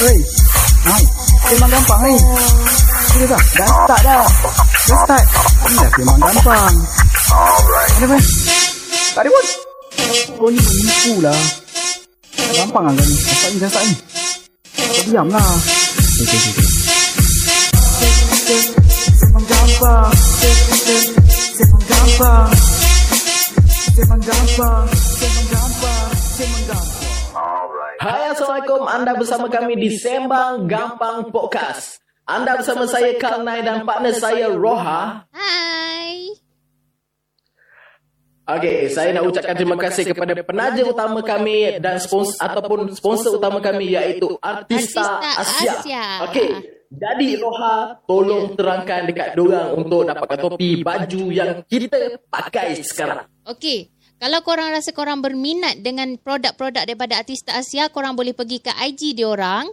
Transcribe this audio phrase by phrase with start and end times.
[0.00, 0.16] Hei,
[0.88, 1.04] hai,
[1.52, 2.16] memang gampang ni.
[3.12, 4.24] Sudah dah, dah start dah.
[4.24, 5.24] Dah start.
[5.68, 6.74] Ni dah memang gampang.
[7.28, 8.16] Ada apa?
[9.12, 9.44] Tak ada pun.
[10.40, 11.36] Kau ni menipu lah.
[12.32, 13.12] Gampang lah kau ni.
[13.12, 13.94] Start ni, start ni.
[14.72, 15.44] Kau diam lah.
[15.44, 16.64] Okay, okay, okay.
[19.20, 20.08] Memang gampang.
[21.60, 22.48] Memang gampang.
[24.00, 24.84] Memang gampang.
[24.88, 26.08] Memang gampang.
[26.40, 26.89] Memang gampang.
[28.00, 34.16] Hai Assalamualaikum Anda bersama kami di Sembang Gampang Podcast Anda bersama saya Kalnai dan partner
[34.16, 36.32] saya Roha Hai.
[38.56, 43.60] Okey, saya nak ucapkan terima kasih kepada penaja utama kami dan sponsor ataupun sponsor utama
[43.60, 45.74] kami iaitu Artista, Artista Asia.
[45.84, 46.04] Asia.
[46.24, 46.48] Okey,
[46.88, 53.28] jadi Roha tolong terangkan dekat dorang untuk dapatkan topi baju yang kita pakai sekarang.
[53.44, 53.99] Okey.
[54.20, 59.16] Kalau korang rasa korang berminat dengan produk-produk daripada Artista Asia, korang boleh pergi ke IG
[59.16, 59.64] diorang,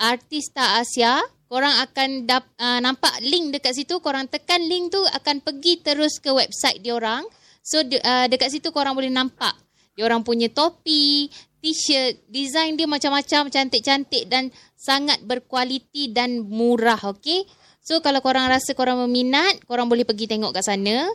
[0.00, 1.20] Artista Asia.
[1.50, 4.00] Korang akan dap, uh, nampak link dekat situ.
[4.00, 7.26] Korang tekan link tu akan pergi terus ke website diorang.
[7.60, 9.52] So uh, dekat situ korang boleh nampak
[9.98, 11.28] diorang punya topi,
[11.60, 14.48] t-shirt, design dia macam-macam, cantik-cantik dan
[14.80, 17.44] sangat berkualiti dan murah, okey?
[17.84, 21.10] So kalau korang rasa korang berminat, korang boleh pergi tengok kat sana.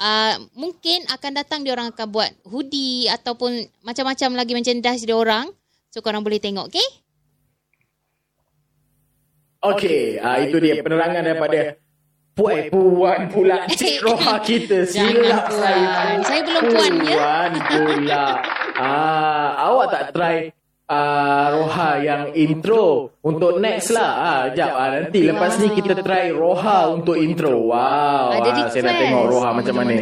[0.00, 5.52] Uh, mungkin akan datang dia orang akan buat hoodie ataupun macam-macam lagi merchandise dia orang.
[5.92, 6.88] So korang boleh tengok, okey?
[9.60, 11.76] Okey, ah itu dia penerangan daripada
[12.32, 14.88] puan-puan pula Cik Roha kita.
[14.88, 15.60] Silap puan.
[15.60, 16.16] saya.
[16.24, 17.16] Saya belum puan, ya?
[17.20, 18.26] Puan pula.
[18.80, 20.36] ah, awak tak try
[20.90, 24.12] ah, Roha yang intro untuk next lah.
[24.18, 27.70] Ah, jap ah, nanti lepas ni kita try Roha untuk intro.
[27.70, 28.34] Wow.
[28.42, 29.02] Ada ah, saya nak request.
[29.06, 29.94] tengok Roha macam mana.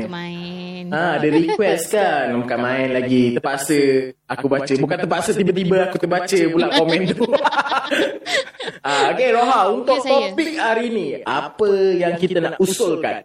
[0.88, 6.40] Ha, ada request kan Bukan main lagi Terpaksa Aku baca Bukan terpaksa tiba-tiba Aku terbaca
[6.48, 7.28] pula komen tu
[8.88, 10.32] ha, Okay Roha Untuk Okay, saya.
[10.32, 13.20] topik hari ni Apa yang kita nak usulkan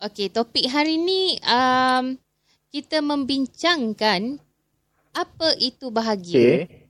[0.00, 2.16] Okey, topik hari ni um,
[2.72, 4.36] kita membincangkan
[5.14, 6.36] apa itu bahagia.
[6.36, 6.83] Okay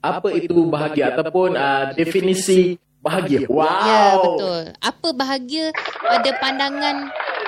[0.00, 4.62] Apa itu bahagia Ataupun uh, definisi bahagia Wow Ya, betul.
[4.78, 5.64] Apa bahagia
[6.00, 6.96] pada pandangan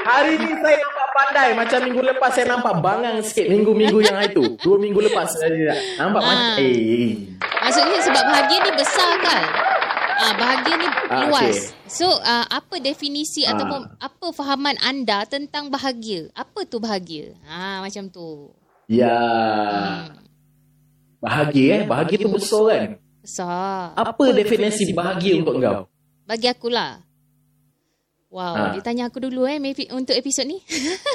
[0.02, 4.56] Hari ni saya nampak pandai Macam minggu lepas Saya nampak bangang sikit Minggu-minggu yang itu
[4.58, 6.28] Dua minggu lepas saya Nampak Ah.
[6.28, 9.44] macam Eh Maksudnya sebab bahagia ni besar kan?
[10.18, 11.70] Ah, bahagia ni Ah, luas.
[11.70, 11.86] okey.
[11.86, 13.54] So, ah, apa definisi Ah.
[13.54, 16.26] ataupun apa fahaman anda tentang bahagia?
[16.32, 17.38] Apa tu bahagia?
[17.42, 18.50] Ah, macam tu.
[18.86, 20.21] Ya Hmm,
[21.22, 22.90] Bahagia eh Bahagia tu besar kan
[23.22, 23.94] besar.
[23.94, 25.86] Apa definisi bahagia untuk kau
[26.26, 26.98] Bagi akulah.
[28.32, 28.70] Wow, Ah.
[28.72, 30.56] dia tanya aku dulu eh maybe untuk episod ni.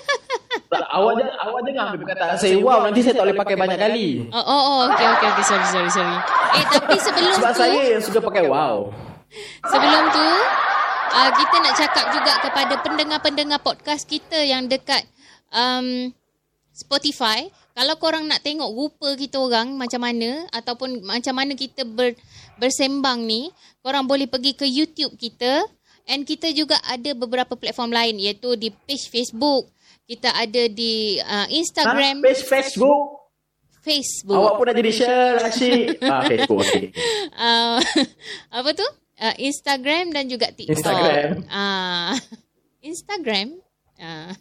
[0.72, 3.80] tak, Awak jangan Awak jangan ambil perkataan saya Wow nanti saya tak boleh pakai banyak
[3.82, 5.44] kali Oh, oh, oh okey, okey, okey.
[5.44, 6.18] Sorry, sorry, sorry.
[6.56, 8.94] Eh, tapi sebelum Sebab tu, saya yang suka pakai wow
[9.68, 10.28] sebelum tu,
[11.12, 15.04] uh, kita nak cakap juga kepada pendengar-pendengar podcast kita yang dekat
[15.52, 16.16] um,
[16.72, 17.52] Spotify.
[17.78, 22.18] Kalau korang nak tengok rupa kita orang macam mana ataupun macam mana kita ber,
[22.58, 23.54] bersembang ni,
[23.86, 25.62] korang boleh pergi ke YouTube kita
[26.10, 29.70] and kita juga ada beberapa platform lain iaitu di page Facebook,
[30.10, 32.26] kita ada di uh, Instagram, ha?
[32.26, 33.30] Page Facebook
[33.86, 34.42] Facebook.
[34.42, 36.90] Awak pun dah jadi share Rashid ah, Facebook okay.
[37.38, 37.78] uh,
[38.58, 38.88] apa tu?
[39.22, 40.82] Uh, Instagram dan juga TikTok.
[40.82, 41.46] Instagram.
[41.46, 42.14] Uh,
[42.90, 43.48] Instagram.
[44.02, 44.34] Uh,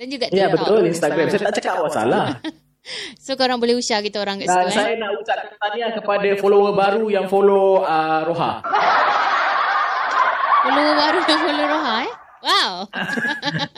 [0.00, 0.56] dan juga Ya TikTok.
[0.56, 2.26] betul Instagram Saya tak cakap awak salah
[3.24, 4.98] So korang boleh ushare kita orang kat Dan situ saya eh.
[5.00, 8.52] nak ucapkan tahniah kepada follower baru Yang follow uh, Roha
[10.68, 12.12] Follower baru dan follow Roha eh.
[12.38, 12.70] Wow.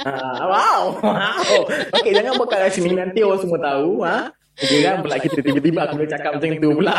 [0.01, 1.61] Ah, wow, wow.
[2.01, 4.33] Okey, jangan buka kat sini nanti orang semua tahu, ha?
[4.57, 6.97] Kira pula kita tiba-tiba aku boleh cakap macam tu pula.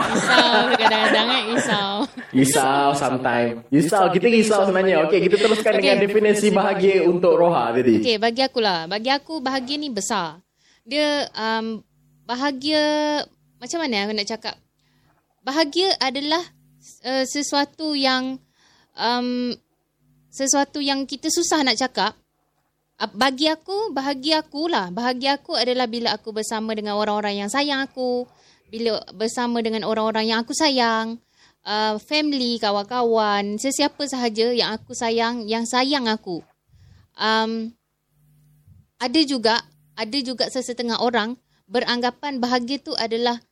[0.00, 1.42] Risau kadang-kadang eh.
[1.54, 1.92] Risau.
[2.30, 3.54] Risau sometime.
[3.68, 5.04] Risau, kita risau sebenarnya.
[5.06, 6.04] Okey, kita teruskan dengan Okey.
[6.06, 8.00] definisi bahagia untuk Roha tadi.
[8.00, 8.86] Okay, bagi aku lah.
[8.86, 10.40] Bagi aku bahagia ni besar.
[10.86, 11.82] Dia um,
[12.24, 12.82] bahagia...
[13.60, 14.56] Macam mana aku nak cakap?
[15.44, 16.42] Bahagia adalah
[17.04, 18.40] uh, sesuatu yang...
[18.96, 19.54] Um,
[20.30, 22.14] sesuatu yang kita susah nak cakap.
[23.16, 24.92] Bagi aku, bahagia aku lah.
[24.92, 28.28] Bahagia aku adalah bila aku bersama dengan orang-orang yang sayang aku.
[28.70, 31.18] Bila bersama dengan orang-orang yang aku sayang.
[31.60, 36.40] Uh, family, kawan-kawan, sesiapa sahaja yang aku sayang, yang sayang aku.
[37.20, 37.76] Um,
[38.96, 39.60] ada juga
[39.92, 41.36] ada juga sesetengah orang
[41.68, 43.44] beranggapan bahagia tu adalah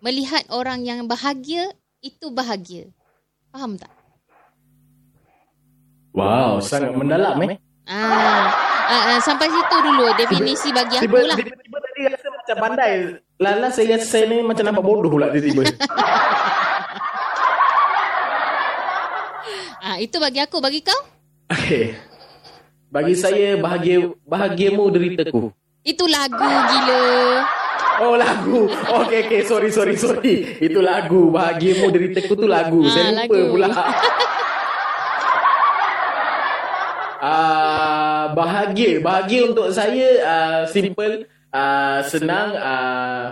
[0.00, 1.68] melihat orang yang bahagia
[2.00, 2.88] itu bahagia.
[3.52, 3.92] Faham tak?
[6.16, 7.60] Wow, sangat mendalam eh.
[7.86, 8.50] Ah,
[8.88, 11.36] ah, ah sampai situ dulu definisi bagi aku lah.
[11.38, 12.94] Tiba-tiba tadi rasa macam pandai.
[13.40, 15.64] Lala saya rasa saya ni macam nampak bodoh pula tiba-tiba.
[19.80, 21.00] Ah, itu bagi aku, bagi kau?
[21.48, 21.96] Okey.
[22.92, 25.56] Bagi saya bahagia bahagiamu deritaku.
[25.80, 27.02] Itu lagu gila.
[28.04, 28.68] Oh lagu.
[28.68, 30.60] Okey okey sorry sorry sorry.
[30.60, 31.32] Itu lagu.
[31.32, 32.84] Bahagiamu deritaku tu lagu.
[32.86, 33.50] Ah, saya lupa lagu.
[33.56, 33.68] pula.
[37.20, 39.00] Ah bahagia.
[39.00, 43.26] Bahagia untuk saya uh, simple, uh, senang uh,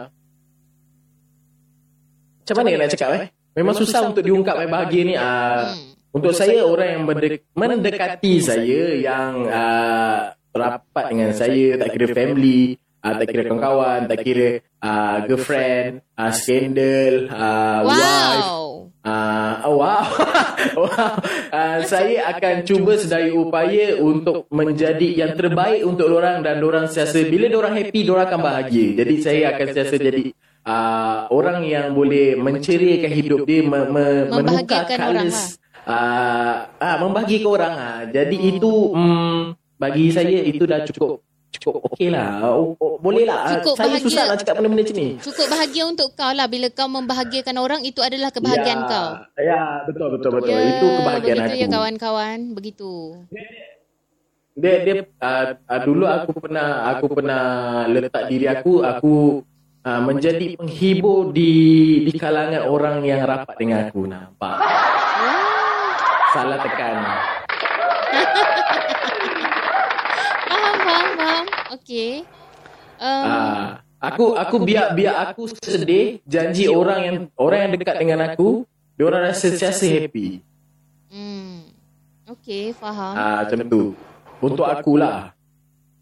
[2.49, 3.29] macam mana nak cakap eh?
[3.59, 5.15] Memang susah untuk diungkap eh bahagia ni.
[5.19, 5.69] Uh,
[6.09, 12.81] Untuk saya orang yang mendek- mendekati saya yang uh, rapat dengan saya tak kira family,
[13.03, 14.49] uh, tak kira kawan-kawan, tak kira
[14.83, 18.69] uh, girlfriend, uh, skandal, uh, wife, Wow.
[19.09, 20.05] Uh, oh, wow.
[20.85, 21.13] wow.
[21.49, 27.25] Uh, saya akan cuba sedaya upaya untuk menjadi yang terbaik untuk orang dan orang siasa
[27.25, 28.87] bila orang happy orang akan bahagia.
[29.01, 30.35] Jadi saya akan siasa jadi
[30.67, 35.57] uh, orang yang boleh menceriakan hidup dia me, me, menukar orang colours
[35.89, 38.01] uh, ah membahagikan orang ah.
[38.11, 41.25] Jadi itu um, bagi saya itu dah cukup
[41.59, 42.41] cukup okey lah.
[42.47, 43.39] Oh, oh, boleh lah.
[43.43, 44.07] Ah, Cukup saya bahagia.
[44.07, 45.09] susah nak cakap benda-benda macam ni.
[45.19, 46.47] Cukup bahagia untuk kau lah.
[46.47, 49.09] Bila kau membahagiakan orang, itu adalah kebahagiaan ya, kau.
[49.37, 50.49] Ya, betul betul betul.
[50.51, 51.63] Ya, itu kebahagiaan begitu aku.
[51.63, 52.39] ya kawan-kawan.
[52.55, 52.93] Begitu.
[54.59, 57.43] Dia dia uh, uh, dulu aku pernah aku pernah
[57.87, 59.15] letak diri aku aku
[59.87, 61.53] uh, menjadi penghibur di
[62.03, 64.59] di kalangan orang yang rapat dengan aku nampak.
[66.35, 66.97] Salah tekan.
[70.49, 71.45] Faham, faham, faham.
[71.75, 72.25] Okey.
[72.99, 73.65] Um, Uh,
[74.03, 78.67] aku aku biar biar aku sedih janji orang yang orang yang dekat dengan aku
[78.99, 80.43] dia orang rasa sentiasa happy.
[81.11, 81.71] hmm.
[82.35, 83.15] Okey, faham.
[83.15, 83.83] Ah macam tu.
[84.43, 85.35] Untuk akulah.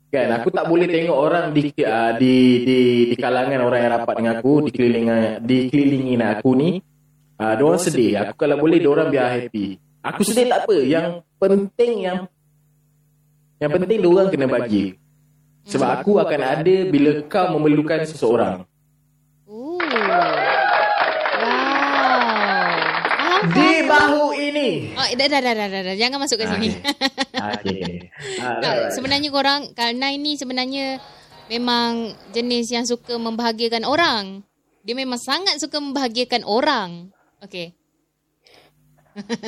[0.08, 2.34] Kan aku tak boleh tengok orang di uh, di
[2.64, 2.78] di
[3.12, 6.70] di kalangan orang yang rapat dengan aku, di kelilingan di kelilingin aku ni,
[7.36, 8.24] ah uh, orang sedih.
[8.24, 9.76] Aku kalau boleh orang biar happy.
[10.00, 12.18] Aku sedih tak apa, yang penting yang
[13.60, 14.96] yang penting orang kena bagi.
[15.66, 18.62] Sebab aku akan ada bila kau memerlukan seseorang.
[19.50, 19.82] Ooh.
[19.82, 20.34] Wow.
[23.06, 24.68] Faham, Di bahu ini.
[24.94, 25.96] Oh, dah, dah, dah, dah, dah, dah.
[25.98, 26.68] Jangan masuk ke sini.
[27.34, 27.82] Okey.
[28.38, 28.92] Ah, Tak, alright.
[28.94, 31.02] sebenarnya korang, Karnai ni sebenarnya
[31.46, 34.24] memang jenis yang suka membahagiakan orang.
[34.86, 37.10] Dia memang sangat suka membahagiakan orang.
[37.42, 37.74] Okey.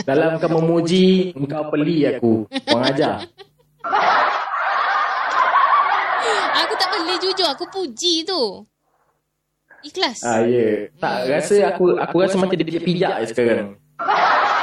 [0.03, 2.49] Dalam kau memuji, engkau peli aku.
[2.67, 3.23] Orang ajar.
[6.59, 7.49] Aku tak boleh jujur.
[7.55, 8.67] Aku puji tu.
[9.87, 10.27] Ikhlas.
[10.27, 10.59] Ah ya.
[10.59, 10.77] Yeah.
[10.99, 13.79] Tak rasa aku aku rasa macam dia pijak-pijak je sekarang.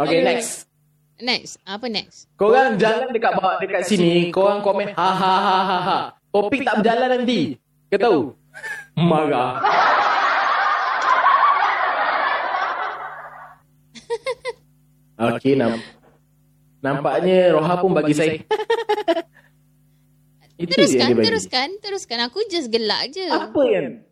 [0.00, 0.32] Okay, Aduh.
[0.32, 0.64] next.
[1.20, 1.60] Next.
[1.68, 2.24] Apa next?
[2.40, 5.98] Korang jangan dekat bawah dekat sini, korang komen ha ha ha ha ha.
[6.32, 7.60] Topik tak berjalan nanti.
[7.92, 8.32] Kau tahu?
[8.96, 9.60] Marah.
[15.36, 15.76] Okey, nam
[16.80, 18.36] nampaknya Roha pun bagi saya.
[20.60, 21.26] Itu Teruskan, yang dia bagi.
[21.32, 22.18] teruskan, teruskan.
[22.28, 23.24] Aku just gelak je.
[23.32, 24.04] Apa yang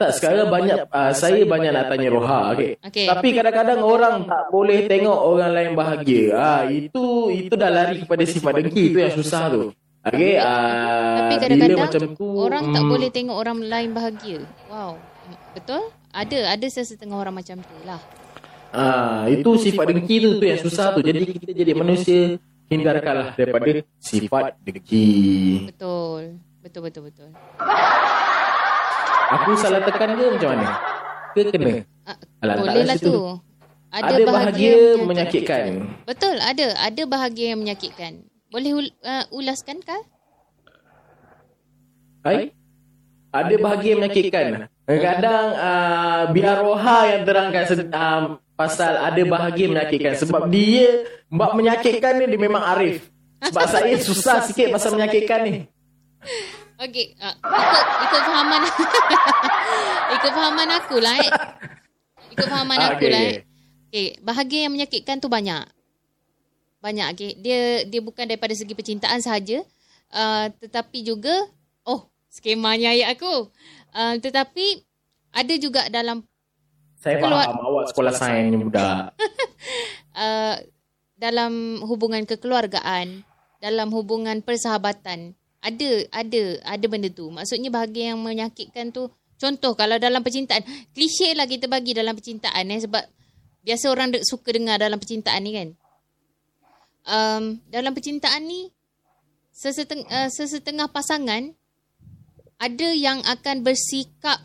[0.00, 2.70] tak sekarang banyak uh, saya banyak nak tanya Roha okey.
[2.82, 3.06] Okey.
[3.06, 6.24] Tapi kadang-kadang orang tak boleh tengok orang lain bahagia.
[6.34, 9.62] Ah itu itu dah lari kepada sifat dengki itu yang susah tu.
[10.02, 14.38] Okey ah Tapi bila kadang-kadang macam tu orang tak hmm, boleh tengok orang lain bahagia.
[14.66, 14.98] Wow.
[15.54, 15.82] Betul?
[16.10, 18.00] Ada, ada sesetengah orang macam tu lah.
[18.72, 21.04] Ah itu sifat dengki tu tu yang susah tu.
[21.04, 22.40] Jadi kita jadi manusia
[22.72, 25.08] hindarkanlah daripada sifat dengki.
[25.68, 26.40] Betul.
[26.62, 27.28] Betul, betul, betul.
[29.32, 30.68] Aku salah tekan ke macam mana?
[31.34, 31.82] Ke kena?
[32.06, 33.10] Ah, Alah, boleh lah tu.
[33.10, 33.20] tu.
[33.92, 35.64] Ada, bahagia, menyakitkan.
[36.08, 36.66] Betul, ada.
[36.80, 38.24] Ada bahagia yang menyakitkan.
[38.48, 40.00] Boleh uh, ulaskan kah?
[42.24, 42.56] Hai?
[43.34, 44.46] Ada bahagia yang menyakitkan.
[44.86, 48.20] Kadang-kadang uh, biar roha yang terangkan uh,
[48.62, 50.14] pasal ada bahagia menyakitkan.
[50.16, 53.10] Sebab dia, bab menyakitkan ni dia memang arif.
[53.42, 55.52] Sebab saya susah sikit pasal menyakitkan ni.
[56.78, 58.60] Okey, uh, ikut ikut fahaman
[60.18, 61.30] ikut fahaman aku lah eh.
[62.30, 63.34] Ikut fahaman Ah, aku lah okey.
[63.34, 63.38] eh.
[63.86, 65.62] Okey, bahagia yang menyakitkan tu banyak.
[66.78, 67.30] Banyak okey.
[67.38, 69.62] Dia dia bukan daripada segi percintaan sahaja,
[70.10, 71.34] uh, tetapi juga
[71.82, 73.50] oh, skemanya ayat aku.
[73.92, 74.82] Uh, tetapi
[75.30, 76.26] ada juga dalam
[77.02, 79.10] Saya Keluar- faham awak sekolah sains ni budak.
[80.14, 80.54] uh,
[81.22, 83.26] dalam hubungan kekeluargaan,
[83.58, 85.34] dalam hubungan persahabatan.
[85.62, 87.30] Ada ada ada benda tu.
[87.30, 90.62] Maksudnya bahagia yang menyakitkan tu contoh kalau dalam percintaan,
[90.94, 93.02] klise lah kita bagi dalam percintaan eh sebab
[93.62, 95.68] biasa orang de- suka dengar dalam percintaan ni kan.
[97.02, 98.70] Um, dalam percintaan ni
[99.50, 101.50] sesetengah, uh, sesetengah pasangan
[102.62, 104.38] ada yang akan bersikap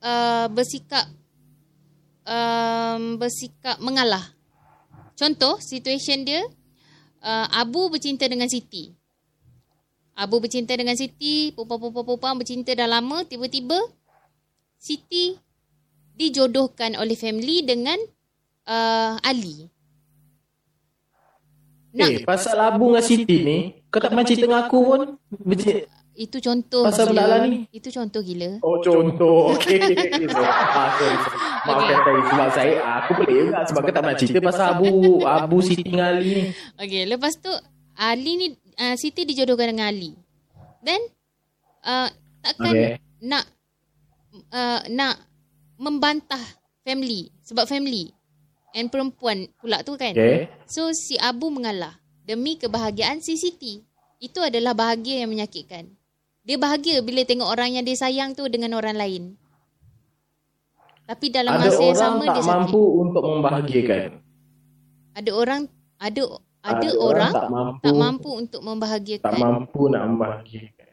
[0.00, 1.08] uh, bersikap
[2.24, 4.24] um, bersikap mengalah.
[5.16, 6.40] Contoh situation dia
[7.20, 8.92] uh, Abu bercinta dengan Siti.
[10.16, 13.78] Abu bercinta dengan Siti, perempuan-perempuan bercinta dah lama, tiba-tiba
[14.76, 15.36] Siti
[16.16, 17.96] dijodohkan oleh family dengan
[18.68, 19.68] uh, Ali.
[21.96, 23.58] Eh, pasal Abu dengan Siti ni,
[23.88, 25.00] kau tak pernah cerita dengan aku pun.
[26.14, 27.24] Itu contoh Pasal gila.
[27.24, 27.64] lah ni.
[27.70, 28.60] Itu contoh gila.
[28.60, 29.48] Oh, contoh.
[29.56, 29.78] Okey.
[30.28, 31.16] sorry.
[31.64, 32.20] Maafkan saya.
[32.26, 33.58] Sebab saya, aku boleh juga.
[33.68, 34.90] Sebab kau tak pernah cerita pasal Abu,
[35.24, 36.44] Abu Siti dengan Ali ni.
[36.76, 37.52] Okey, lepas tu
[37.96, 38.46] Ali ni
[38.80, 40.12] uh, Siti dijodohkan dengan Ali.
[40.82, 41.00] Then
[41.84, 42.08] uh,
[42.40, 42.92] takkan Okey.
[43.24, 43.44] nak
[44.52, 45.20] uh, nak
[45.80, 46.40] membantah
[46.84, 48.12] family sebab family
[48.72, 50.12] and perempuan pula tu kan.
[50.16, 50.48] Okay.
[50.66, 53.84] So si Abu mengalah demi kebahagiaan si Siti.
[54.20, 55.99] Itu adalah bahagia yang menyakitkan.
[56.50, 59.38] Dia bahagia bila tengok orang yang dia sayang tu dengan orang lain.
[61.06, 62.50] Tapi dalam Ada masa yang orang sama tak dia sakit.
[62.58, 64.08] mampu untuk membahagiakan.
[65.14, 65.60] Ada orang
[65.94, 66.22] ada
[66.58, 69.26] ada, Ada orang, tak mampu, tak mampu untuk membahagiakan.
[69.30, 70.92] tak mampu nak membahagiakan.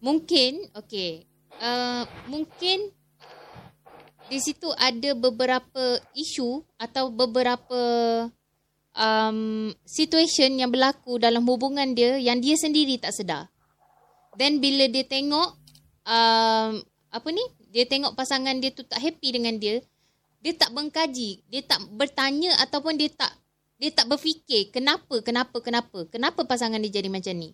[0.00, 1.12] Mungkin, okey.
[1.60, 2.02] Uh,
[2.32, 2.88] mungkin
[4.32, 7.80] di situ ada beberapa isu atau beberapa
[8.96, 13.51] um, situation yang berlaku dalam hubungan dia yang dia sendiri tak sedar.
[14.36, 15.48] Then bila dia tengok
[16.08, 16.70] um,
[17.12, 17.44] apa ni?
[17.72, 19.80] Dia tengok pasangan dia tu tak happy dengan dia,
[20.40, 23.32] dia tak mengkaji, dia tak bertanya ataupun dia tak
[23.82, 27.50] dia tak berfikir kenapa, kenapa, kenapa, kenapa pasangan dia jadi macam ni.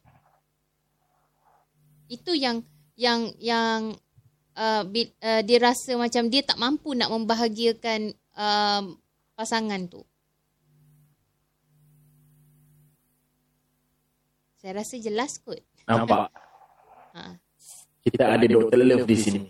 [2.10, 2.62] Itu yang
[2.98, 3.96] yang yang
[4.58, 8.98] uh, uh, dia rasa macam dia tak mampu nak membahagiakan um,
[9.38, 10.02] pasangan tu.
[14.58, 15.62] Saya rasa jelas kot.
[15.86, 16.47] Nampak?
[18.00, 18.80] Kita ada Dr.
[18.80, 19.40] Love di sini.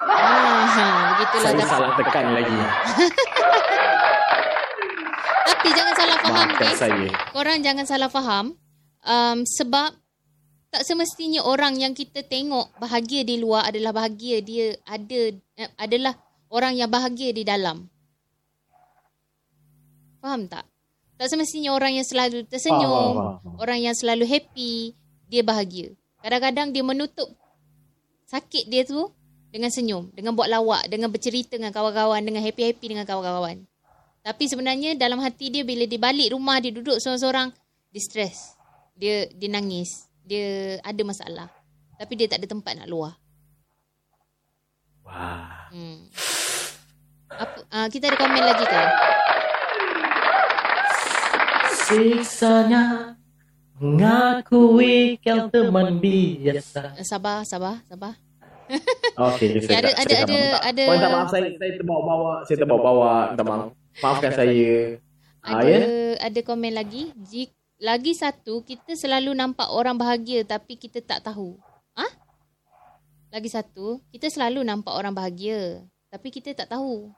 [0.00, 1.44] Ah, begitulah.
[1.44, 2.56] Saya salah tekan lagi.
[5.50, 6.78] tapi jangan salah faham Maafkan guys.
[6.78, 7.08] saya.
[7.30, 8.46] Korang jangan salah faham.
[9.00, 9.96] Um, sebab
[10.70, 15.20] tak semestinya orang yang kita tengok bahagia di luar adalah bahagia dia ada
[15.56, 16.14] eh, adalah
[16.48, 17.88] orang yang bahagia di dalam.
[20.20, 20.68] Faham tak?
[21.16, 23.56] Tak semestinya orang yang selalu tersenyum, Faham, faham, faham.
[23.60, 24.96] orang yang selalu happy,
[25.28, 25.92] dia bahagia.
[26.20, 27.32] Kadang-kadang dia menutup
[28.28, 29.08] sakit dia tu
[29.50, 33.66] dengan senyum, dengan buat lawak, dengan bercerita dengan kawan-kawan, dengan happy-happy dengan kawan-kawan.
[34.20, 37.50] Tapi sebenarnya dalam hati dia bila dia balik rumah dia duduk seorang-seorang,
[37.90, 38.54] dia stres.
[38.94, 40.06] Dia dia nangis.
[40.22, 41.48] Dia ada masalah.
[41.96, 43.12] Tapi dia tak ada tempat nak luar.
[45.08, 45.72] Wah.
[45.72, 46.06] Hmm.
[47.32, 48.82] Apa, uh, kita ada komen lagi ke?
[51.90, 53.16] Siksanya
[53.80, 58.12] Ngakui kau teman biasa Uh, sabar, sabar, sabar.
[59.16, 60.68] Okey, saya ada- ada- ada- maaf.
[60.68, 63.12] ada- Oh, minta maaf saya saya terbawa-bawa, saya terbawa-bawa.
[63.32, 63.72] Minta maaf.
[63.98, 65.00] Maafkan saya.
[65.40, 65.78] Ah, Ada ya?
[66.20, 67.10] ada komen lagi.
[67.16, 71.56] Jik, lagi satu, kita selalu nampak orang bahagia tapi kita tak tahu.
[71.96, 72.12] Ah?
[73.32, 75.80] Lagi satu, kita selalu nampak orang bahagia
[76.12, 77.08] tapi kita tak tahu.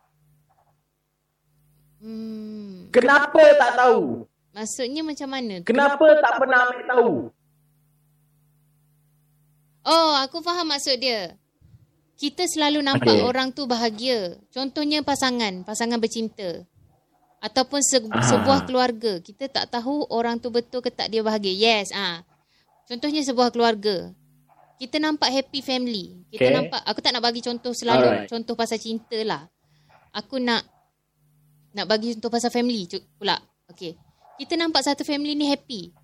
[1.98, 4.30] Hmm, Kenapa tak tahu?
[4.52, 5.54] Maksudnya macam mana?
[5.60, 7.10] Kenapa tak pernah ambil tahu?
[9.82, 11.34] Oh, aku faham maksud dia.
[12.14, 13.26] Kita selalu nampak Okey.
[13.26, 14.38] orang tu bahagia.
[14.48, 16.62] Contohnya pasangan, pasangan bercinta.
[17.42, 18.22] Ataupun se- Ah.
[18.22, 19.18] sebuah keluarga.
[19.18, 21.50] Kita tak tahu orang tu betul ke tak dia bahagia.
[21.50, 22.22] Yes, ah.
[22.86, 24.14] Contohnya sebuah keluarga.
[24.78, 26.22] Kita nampak happy family.
[26.30, 26.54] Kita Okey.
[26.54, 28.28] nampak aku tak nak bagi contoh selalu Alright.
[28.30, 29.42] contoh pasal cinta lah.
[30.14, 30.62] Aku nak
[31.74, 32.86] nak bagi contoh pasal family
[33.18, 33.34] pula.
[33.66, 33.98] Okey.
[34.42, 35.94] Kita nampak satu family ni happy.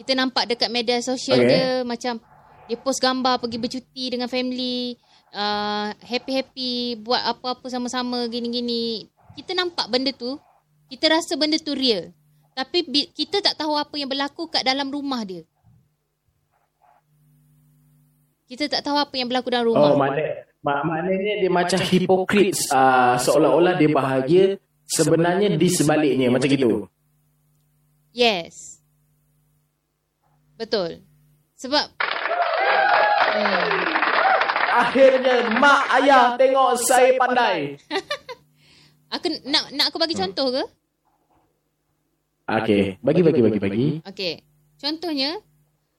[0.00, 1.48] Kita nampak dekat media sosial Okey.
[1.52, 2.16] dia macam
[2.64, 4.96] dia post gambar pergi bercuti dengan family,
[5.36, 9.12] uh, happy-happy, buat apa-apa sama-sama gini-gini.
[9.36, 10.40] Kita nampak benda tu,
[10.88, 12.16] kita rasa benda tu real.
[12.56, 15.44] Tapi bi- kita tak tahu apa yang berlaku kat dalam rumah dia.
[18.48, 19.92] Kita tak tahu apa yang berlaku dalam rumah.
[19.92, 24.44] Oh, makna, mak, maknanya dia macam hipokrit uh, seolah-olah dia bahagia
[24.88, 26.88] sebenarnya di sebaliknya macam gitu.
[28.10, 28.82] Yes.
[30.58, 31.04] Betul.
[31.56, 31.86] Sebab
[33.36, 33.90] hmm,
[34.70, 37.74] Akhirnya mak ayah tengok saya pandai.
[39.14, 40.64] aku nak nak aku bagi contoh ke?
[42.50, 43.86] Okey, bagi bagi bagi bagi.
[44.06, 44.34] Okey.
[44.80, 45.38] Contohnya,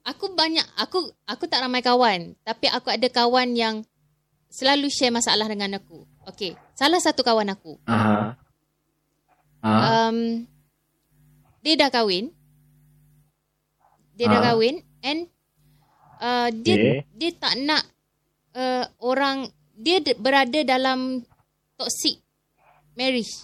[0.04, 3.76] aku banyak aku aku tak ramai kawan, tapi aku ada kawan yang
[4.52, 6.04] selalu share masalah dengan aku.
[6.28, 6.56] Okey.
[6.76, 7.76] Salah satu kawan aku.
[7.88, 8.36] Aha.
[9.62, 10.10] Ah.
[10.10, 10.44] Um,
[11.62, 12.34] dia dah kahwin.
[14.18, 14.46] Dia dah Ah.
[14.52, 14.82] kahwin.
[15.02, 15.26] and
[16.22, 16.98] uh, dia Okay.
[17.18, 17.82] dia tak nak
[18.54, 21.26] uh, orang dia berada dalam
[21.74, 22.22] toxic
[22.94, 23.42] marriage.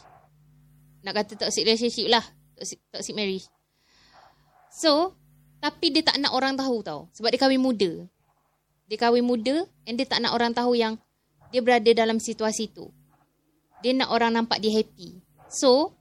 [1.03, 2.23] Nak kata toxic relationship lah.
[2.55, 3.47] Toxic, toxic marriage.
[4.71, 5.19] So,
[5.59, 7.11] tapi dia tak nak orang tahu tau.
[7.19, 8.07] Sebab dia kahwin muda.
[8.87, 10.95] Dia kahwin muda and dia tak nak orang tahu yang
[11.51, 12.87] dia berada dalam situasi tu.
[13.83, 15.19] Dia nak orang nampak dia happy.
[15.51, 15.98] So,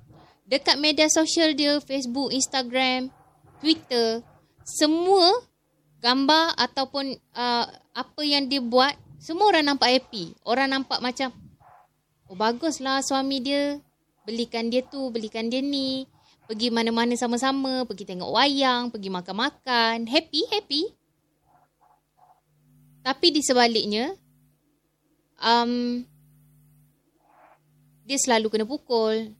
[0.47, 3.11] dekat media sosial dia, Facebook, Instagram,
[3.59, 4.23] Twitter,
[4.63, 5.43] semua
[5.99, 10.33] gambar ataupun uh, apa yang dia buat, semua orang nampak happy.
[10.47, 11.35] Orang nampak macam,
[12.31, 13.83] oh baguslah suami dia.
[14.27, 16.07] Belikan dia tu, belikan dia ni.
[16.47, 20.07] Pergi mana-mana sama-sama, pergi tengok wayang, pergi makan-makan.
[20.07, 20.83] Happy, happy.
[23.03, 24.15] Tapi di sebaliknya,
[25.39, 26.03] um,
[28.07, 29.31] dia selalu kena pukul.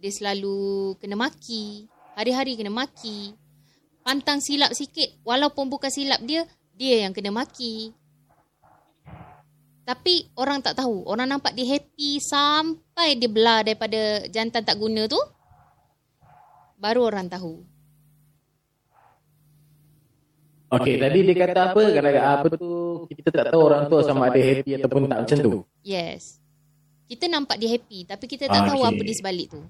[0.00, 0.56] Dia selalu
[0.96, 1.84] kena maki.
[2.16, 3.36] Hari-hari kena maki.
[4.00, 5.20] Pantang silap sikit.
[5.22, 7.92] Walaupun bukan silap dia, dia yang kena maki.
[9.84, 11.04] Tapi orang tak tahu.
[11.04, 15.20] Orang nampak dia happy sampai dia belah daripada jantan tak guna tu.
[16.80, 17.60] Baru orang tahu.
[20.70, 21.82] Okay, tadi dia kata apa?
[21.82, 22.70] Kadang-kadang apa tu,
[23.10, 25.52] kita tak tahu orang tu sama ada happy ataupun tak macam tu.
[25.82, 26.38] Yes.
[27.10, 28.90] Kita nampak dia happy tapi kita tak Ah, tahu okey.
[28.94, 29.60] apa di sebalik tu.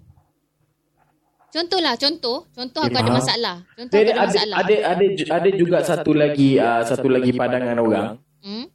[1.50, 2.46] Contohlah, contoh.
[2.54, 3.18] Contoh aku ada faham.
[3.18, 3.56] masalah.
[3.74, 4.56] Contoh aku ada, ada masalah.
[4.62, 5.04] ada, ada,
[5.34, 8.06] ada juga satu lagi uh, satu lagi pandangan orang.
[8.40, 8.66] Hmm?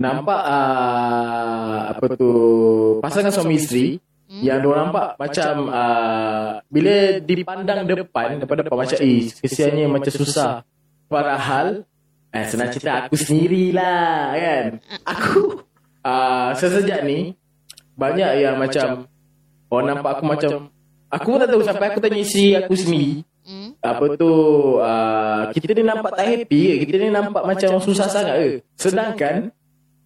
[0.00, 2.30] Nampak uh, apa tu
[3.04, 4.00] pasangan suami isteri
[4.30, 4.46] Hmm?
[4.46, 10.62] yang dia nampak macam uh, bila dipandang depan daripada depan macam eh kesiannya macam susah.
[11.10, 11.82] Padahal
[12.30, 14.64] eh senang cerita aku sendirilah kan.
[15.02, 15.66] Aku
[16.06, 17.34] uh, sesejak ni
[17.98, 19.10] banyak yang macam
[19.66, 20.50] orang nampak aku macam
[21.10, 23.72] aku pun tak tahu sampai aku tanya isteri aku sendiri Hmm?
[23.80, 24.30] apa tu
[24.78, 26.74] uh, kita ni nampak tak happy ke?
[26.86, 28.50] Kita ni nampak macam susah sangat ke?
[28.76, 29.50] Sedangkan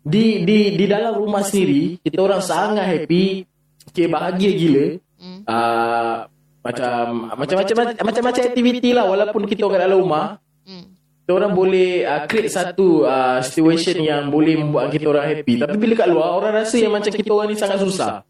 [0.00, 3.44] di di di dalam rumah sendiri kita orang sangat happy
[3.84, 4.86] okay, bahagia gila.
[5.20, 5.40] Hmm?
[5.44, 6.16] uh,
[6.64, 10.26] macam macam-macam macam-macam aktiviti lah walaupun kita orang kat dalam rumah.
[10.64, 10.84] Hmm?
[11.24, 15.60] kita orang boleh uh, create satu uh, situation yang boleh membuat kita orang happy.
[15.60, 18.24] Tapi bila kat luar orang rasa yang macam kita orang ni sangat susah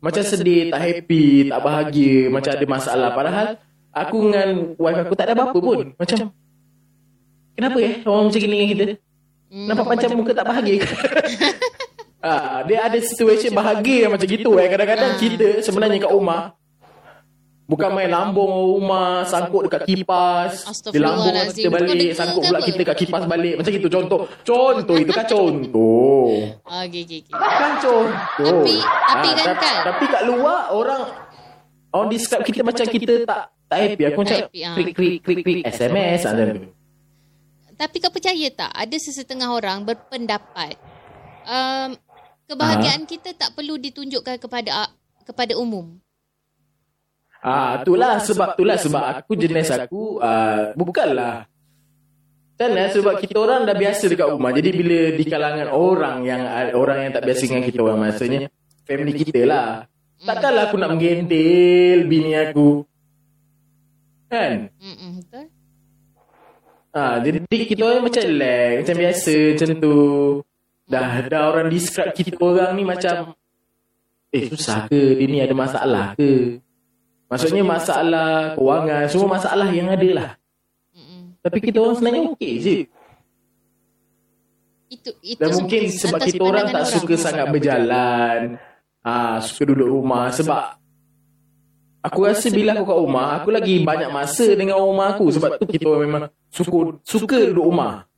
[0.00, 3.08] macam sedih, tak happy, tak bahagia, macam ada masalah.
[3.12, 3.46] Padahal
[3.92, 4.48] aku dengan
[4.80, 5.78] wife aku tak ada apa-apa pun.
[6.00, 6.18] Macam,
[7.52, 8.84] kenapa ya orang macam gini dengan kita?
[9.50, 10.78] Hmm, Nampak macam muka tak bahagia.
[12.24, 14.50] ah, dia ada situation bahagia yang macam gitu.
[14.56, 14.66] Eh.
[14.72, 16.56] Kadang-kadang kita sebenarnya kat rumah,
[17.70, 20.66] bukan main lambung rumah, sangkut dekat kipas.
[20.90, 23.54] Dia lambung kita balik, sangkut pula kita kat kipas balik.
[23.62, 24.20] Macam gitu contoh.
[24.42, 26.26] Contoh, itu kan contoh.
[26.66, 27.34] Ah, okay, okay, okay.
[27.38, 28.66] Kan contoh.
[28.66, 29.76] Tapi- tapi Ah, kan, Kal.
[29.86, 31.02] Tapi kat luar orang
[31.94, 34.02] orang describe kita macam kita tak tak happy.
[34.10, 34.74] Aku macam ah.
[34.74, 36.74] klik klik klik klik SMS tu.
[37.78, 40.76] Tapi kau percaya tak ada sesetengah orang berpendapat
[41.48, 41.96] um,
[42.44, 44.90] kebahagiaan kita tak perlu ditunjukkan kepada
[45.24, 45.96] kepada umum.
[47.40, 51.48] Ah, itulah sebab itulah sebab aku jenis aku ah, bukanlah
[52.60, 54.52] Kan eh, sebab kita orang dah biasa dekat rumah.
[54.52, 56.44] Jadi bila di kalangan orang yang
[56.76, 58.52] orang yang tak biasa dengan kita orang maksudnya
[58.84, 59.88] family kita lah.
[60.20, 62.84] Takkanlah aku nak menggentil bini aku.
[64.28, 64.68] Kan?
[64.76, 65.44] Mm betul?
[66.92, 69.96] Ah, jadi kita orang macam lag, macam biasa macam tu.
[70.84, 73.32] Dah dah orang describe kita orang ni macam
[74.36, 76.60] eh susah ke dia ni ada masalah ke?
[77.30, 80.30] Maksudnya masalah kewangan, semua masalah yang ada lah.
[80.90, 81.38] Mm-mm.
[81.38, 82.76] Tapi kita orang sebenarnya okey je.
[84.90, 88.58] Itu itu Dan mungkin sebab kita orang tak suka sangat berjalan.
[89.06, 90.76] Ah, suka duduk rumah sebab
[92.02, 95.70] aku rasa bila aku kat rumah, aku lagi banyak masa dengan rumah aku sebab tu
[95.70, 98.10] kita orang memang suka suka duduk rumah.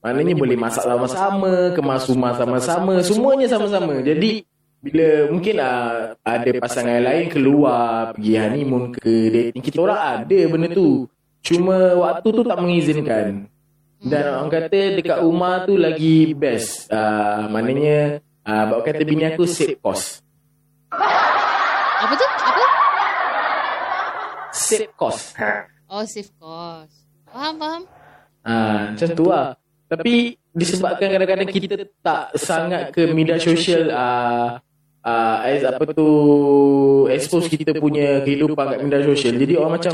[0.00, 4.00] Maknanya boleh masak sama-sama, kemas rumah sama-sama, semuanya sama-sama.
[4.00, 4.48] Jadi
[4.80, 10.68] bila mungkin uh, ada pasangan lain keluar pergi honeymoon ke dating kita orang ada benda
[10.72, 11.04] tu.
[11.44, 13.48] Cuma waktu tu tak mengizinkan.
[14.00, 16.88] Dan orang kata dekat rumah tu lagi best.
[16.88, 20.24] Uh, maknanya uh, bawa kata bini aku save cost.
[22.00, 22.26] Apa tu?
[22.26, 22.64] Apa?
[24.56, 25.36] Save cost.
[25.92, 27.04] Oh, safe cost.
[27.28, 27.82] Faham, faham?
[28.40, 29.60] Ah, macam tu lah.
[29.90, 34.62] Tapi disebabkan kadang-kadang kita tak sangat ke media sosial uh,
[35.04, 36.08] uh, as apa tu
[37.08, 39.34] expose kita punya kehidupan kat media sosial.
[39.36, 39.92] Jadi orang macam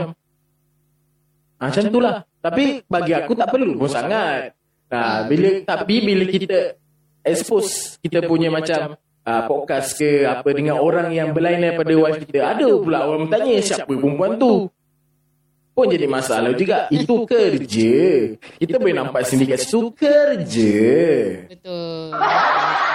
[1.58, 2.14] ah, macam tu lah.
[2.42, 4.54] Tapi bagi aku tak perlu pun sangat.
[4.86, 6.78] Nah, bila tapi bila kita
[7.26, 8.94] expose kita punya macam
[9.26, 13.54] uh, podcast ke apa dengan orang yang berlain daripada wife kita, ada pula orang bertanya
[13.62, 14.70] siapa perempuan tu.
[15.76, 16.88] pun jadi masalah juga.
[16.88, 17.92] Itu kerja.
[18.32, 20.80] Kita boleh nampak sendiri kat situ kerja.
[21.52, 22.16] Betul.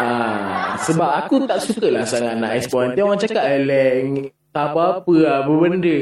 [0.00, 2.96] Ah, sebab aku tak sukalah sangat nak expose.
[2.96, 5.98] Nanti orang cakap, Eleng, tak apa-apa lah, apa benda.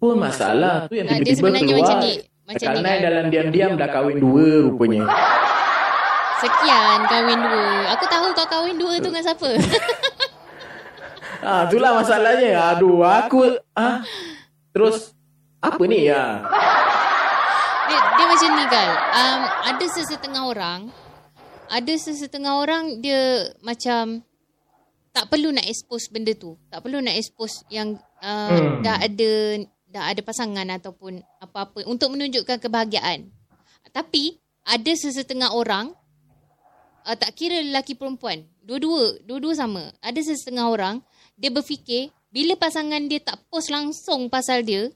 [0.00, 1.80] Pun masalah tu yang tiba-tiba sebenarnya keluar.
[1.84, 2.12] macam ni.
[2.42, 3.02] Macam Kak ni Nai kan.
[3.06, 5.02] dalam diam-diam dah kahwin dua rupanya.
[6.42, 7.66] Sekian kahwin dua.
[7.94, 9.50] Aku tahu kau kahwin dua tu dengan siapa.
[11.42, 12.54] Ah, itulah masalahnya.
[12.70, 13.98] Aduh, aku ah
[14.70, 15.10] terus
[15.58, 16.38] apa ni ya?
[17.90, 18.88] dia, dia macam ni kan.
[19.10, 19.40] Um,
[19.74, 20.80] ada sesetengah orang,
[21.72, 24.20] ada sesetengah orang dia macam
[25.12, 26.60] tak perlu nak expose benda tu.
[26.68, 28.84] Tak perlu nak expose yang uh, Hmm.
[28.84, 29.30] dah ada
[29.88, 33.32] dah ada pasangan ataupun apa-apa untuk menunjukkan kebahagiaan.
[33.92, 35.96] Tapi ada sesetengah orang
[37.08, 39.92] uh, tak kira lelaki perempuan, dua-dua, dua-dua sama.
[40.04, 41.00] Ada sesetengah orang
[41.40, 44.88] dia berfikir bila pasangan dia tak post langsung pasal dia,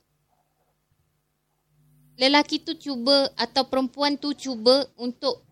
[2.17, 5.46] lelaki tu cuba atau perempuan tu cuba untuk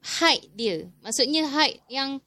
[0.00, 0.76] hide dia.
[1.04, 2.20] Maksudnya hide yang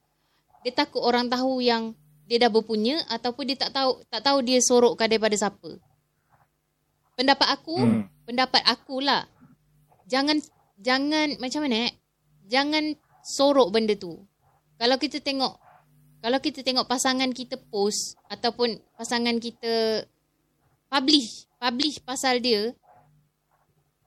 [0.63, 1.97] dia takut orang tahu yang
[2.29, 5.75] dia dah berpunya ataupun dia tak tahu tak tahu dia sorokkan daripada siapa.
[7.13, 8.09] Pendapat aku, Hmm.
[8.25, 9.27] pendapat aku lah.
[10.07, 10.39] Jangan
[10.79, 11.93] jangan macam mana eh?
[12.47, 14.17] Jangan sorok benda tu.
[14.79, 15.59] Kalau kita tengok
[16.23, 20.07] kalau kita tengok pasangan kita post ataupun pasangan kita
[20.87, 22.71] publish publish pasal dia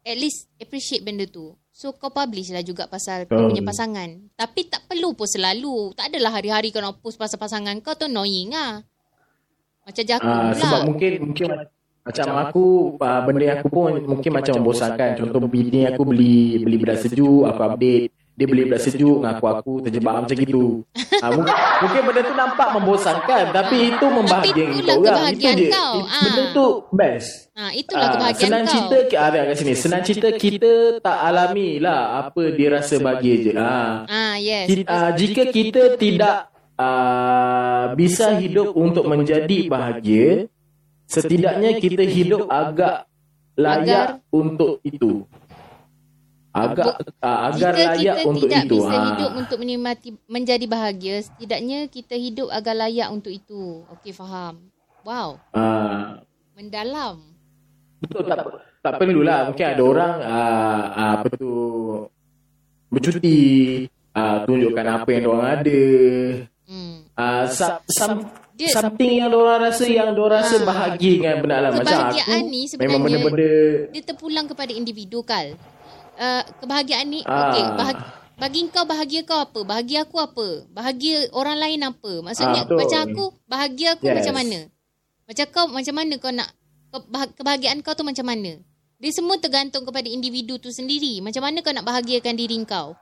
[0.06, 1.52] at least appreciate benda tu.
[1.76, 3.52] So kau publish lah juga pasal kau Oh.
[3.52, 4.08] punya pasangan.
[4.32, 5.92] Tapi tak perlu post selalu.
[5.92, 8.80] Tak adalah hari-hari kau nak post pasal pasangan kau tu annoying lah.
[9.84, 10.56] Macam jaku Ah, pula.
[10.56, 11.48] sebab mungkin mungkin
[12.00, 12.64] macam aku
[12.96, 15.20] ah, benda aku pun mungkin macam membosankan.
[15.20, 18.08] Contoh bini aku beli beli beras sejuk, aku update.
[18.36, 20.64] Dia beli beras sejuk, ngaku aku terjebak macam gitu.
[21.16, 21.48] Ah, mungkin,
[21.80, 25.32] mungkin benda tu nampak membosankan, tapi itu membahagiakan kita orang.
[25.32, 25.68] Itu je.
[25.72, 25.92] kau.
[25.96, 26.20] It- Ah.
[26.20, 27.28] Benda tu best.
[27.56, 28.72] Ha, itulah Ah, kebahagiaan senang kau.
[28.92, 29.72] cerita ada kat sini.
[29.74, 33.52] Senang cerita kita tak alami lah apa dia rasa bahagia je.
[33.56, 34.04] Ah.
[34.04, 34.66] Ah, yes.
[34.68, 36.36] Ki- ah, jika kita tidak
[36.76, 40.52] ah, bisa hidup untuk menjadi bahagia,
[41.06, 43.08] setidaknya kita hidup agak
[43.54, 45.24] layak Agar- untuk itu.
[46.56, 46.86] Agak
[47.20, 48.74] ah, agar Jika layak kita untuk tidak itu.
[48.74, 49.04] bisa Ah.
[49.06, 53.84] hidup untuk menikmati menjadi bahagia, setidaknya kita hidup agak layak untuk itu.
[53.90, 54.72] Okey, faham.
[55.02, 57.20] Wow, Ah, mendalam.
[57.98, 58.38] betul tak
[58.78, 61.52] tak perlulah mungkin ada orang ah, ah, apa tu
[62.86, 63.36] bercuti
[64.12, 65.80] ah, tunjukkan apa yang orang ada
[66.66, 67.06] Hmm.
[67.14, 68.20] Ah, some, some,
[68.52, 70.66] Dia- something yang orang rasa yang orang rasa Ah.
[70.66, 73.52] bahagia dengan benda lah macam aku Kebahagiaan ni sebenarnya- memang benda-benda
[73.94, 75.54] Dia terpulang kepada individu kal.
[76.16, 77.52] Uh, kebahagiaan ni, Ah.
[77.52, 77.96] okey, bahag,
[78.36, 79.60] bagi kau bahagia kau apa?
[79.62, 80.64] Bahagia aku apa?
[80.66, 82.12] Bahagia orang lain apa?
[82.20, 82.78] Maksudnya Ah, betul.
[82.80, 84.16] macam aku, bahagia aku Yes.
[84.16, 84.58] macam mana?
[85.24, 86.48] Macam kau macam mana kau nak
[86.88, 88.56] ke- bah- kebahagiaan kau tu macam mana?
[88.96, 91.20] Dia semua tergantung kepada individu tu sendiri.
[91.20, 92.96] Macam mana kau nak bahagiakan diri kau?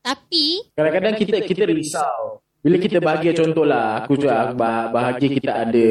[0.00, 5.86] Tapi kadang-kadang kita kita risau bila kita bahagia contohlah aku juga bah- bahagia kita ada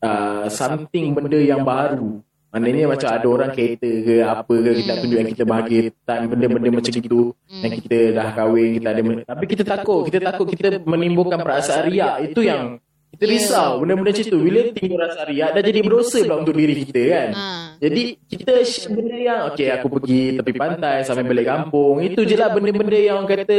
[0.00, 2.20] uh, something benda yang baru
[2.52, 5.00] maknanya macam ada orang kereta ke apa ke kita Hmm.
[5.00, 7.20] tunjukkan kita bahagia time benda-benda macam gitu.
[7.48, 7.62] Hmm.
[7.64, 12.28] dan kita dah kahwin kita ada tapi kita takut kita takut kita menimbulkan perasaan riak.
[12.28, 12.76] itu yang
[13.12, 13.32] kita Ya.
[13.36, 13.70] risau.
[13.84, 17.28] Benda-benda macam tu bila timbul rasa riak dah jadi berdosa pula untuk diri kita kan.
[17.36, 17.44] Ha,
[17.76, 18.52] Jadi kita
[18.88, 22.00] benda yang Okay aku pergi tepi pantai Sampai balik kampung.
[22.00, 23.58] Itu je lah benda-benda yang orang kata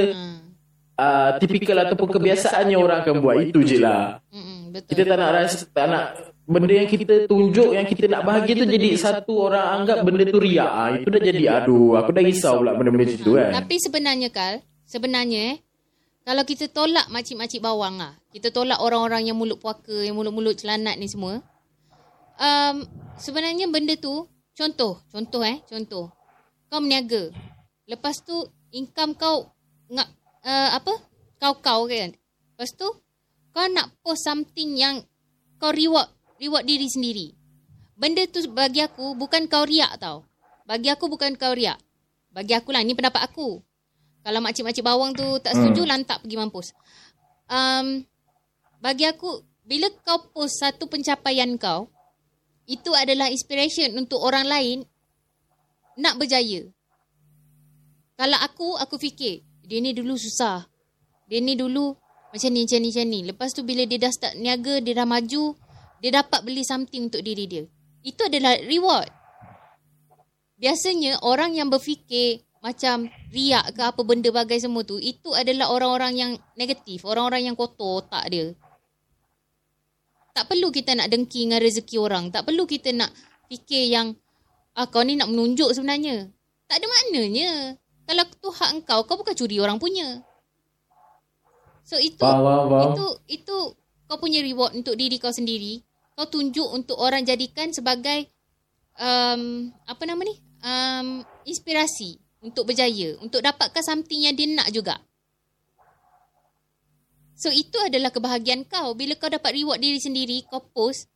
[0.97, 3.35] uh, Tipikal ataupun kebiasaannya orang akan buat.
[3.45, 4.17] Itu je lah.
[4.33, 4.89] Mm-mm, betul.
[4.89, 6.05] Kita tak nak rasa Tak nak
[6.43, 10.43] Benda yang kita tunjuk Yang kita nak bahagia tu Jadi satu orang anggap Benda tu
[10.43, 10.71] riak.
[10.71, 13.49] Ah, Itu dah jadi Aduh aku dah risau pula Benda-benda macam tu kan?
[13.63, 15.63] Tapi sebenarnya Kal, sebenarnya
[16.23, 20.95] kalau kita tolak makcik-makcik bawang lah, kita tolak orang-orang yang mulut puaka, yang mulut-mulut celanat
[20.95, 21.43] ni semua,
[22.39, 22.75] um,
[23.19, 24.23] sebenarnya benda tu,
[24.55, 26.15] contoh, contoh eh, contoh,
[26.71, 27.27] kau meniaga,
[27.91, 28.39] lepas tu
[28.71, 29.51] income kau
[29.91, 30.09] ngak,
[30.47, 30.95] uh, apa,
[31.43, 32.87] kau-kau kan, lepas tu
[33.51, 35.03] kau nak post something yang
[35.59, 36.07] kau reward,
[36.43, 37.27] reward diri sendiri.
[37.95, 40.27] Benda tu bagi aku bukan kau riak tau.
[40.67, 41.79] Bagi aku bukan kau riak.
[42.35, 43.63] Bagi aku lah, ni pendapat aku.
[44.23, 46.75] Kalau makcik-makcik bawang tu tak setuju, lantak pergi mampus.
[47.47, 48.03] Um,
[48.83, 51.87] bagi aku, bila kau post satu pencapaian kau,
[52.67, 54.77] itu adalah inspiration untuk orang lain
[55.99, 56.67] nak berjaya.
[58.15, 60.65] Kalau aku, aku fikir, dia ni dulu susah.
[61.27, 61.93] Dia ni dulu
[62.33, 63.19] macam ni, macam ni, macam ni.
[63.29, 65.53] Lepas tu bila dia dah start niaga, dia dah maju,
[66.03, 67.63] dia dapat beli something untuk diri dia.
[68.03, 69.07] Itu adalah reward.
[70.59, 76.13] Biasanya orang yang berfikir macam riak ke apa benda bagai semua tu, itu adalah orang-orang
[76.19, 78.51] yang negatif, orang-orang yang kotor otak dia.
[80.35, 82.35] Tak perlu kita nak dengki dengan rezeki orang.
[82.35, 83.15] Tak perlu kita nak
[83.47, 84.11] fikir yang
[84.75, 86.27] ah kau ni nak menunjuk sebenarnya.
[86.67, 87.79] Tak ada maknanya.
[88.03, 90.19] Kalau tu hak engkau, kau bukan curi orang punya.
[91.87, 92.91] So itu Faham, faham, faham.
[92.91, 93.05] itu
[93.39, 93.57] itu
[94.07, 95.83] kau punya reward untuk diri kau sendiri.
[96.13, 98.29] Kau tunjuk untuk orang jadikan sebagai
[99.01, 100.35] um, apa nama ni?
[100.63, 104.99] Um, inspirasi untuk berjaya, untuk dapatkan something yang dia nak juga.
[107.33, 108.93] So itu adalah kebahagiaan kau.
[108.93, 111.09] Bila kau dapat reward diri sendiri, kau post,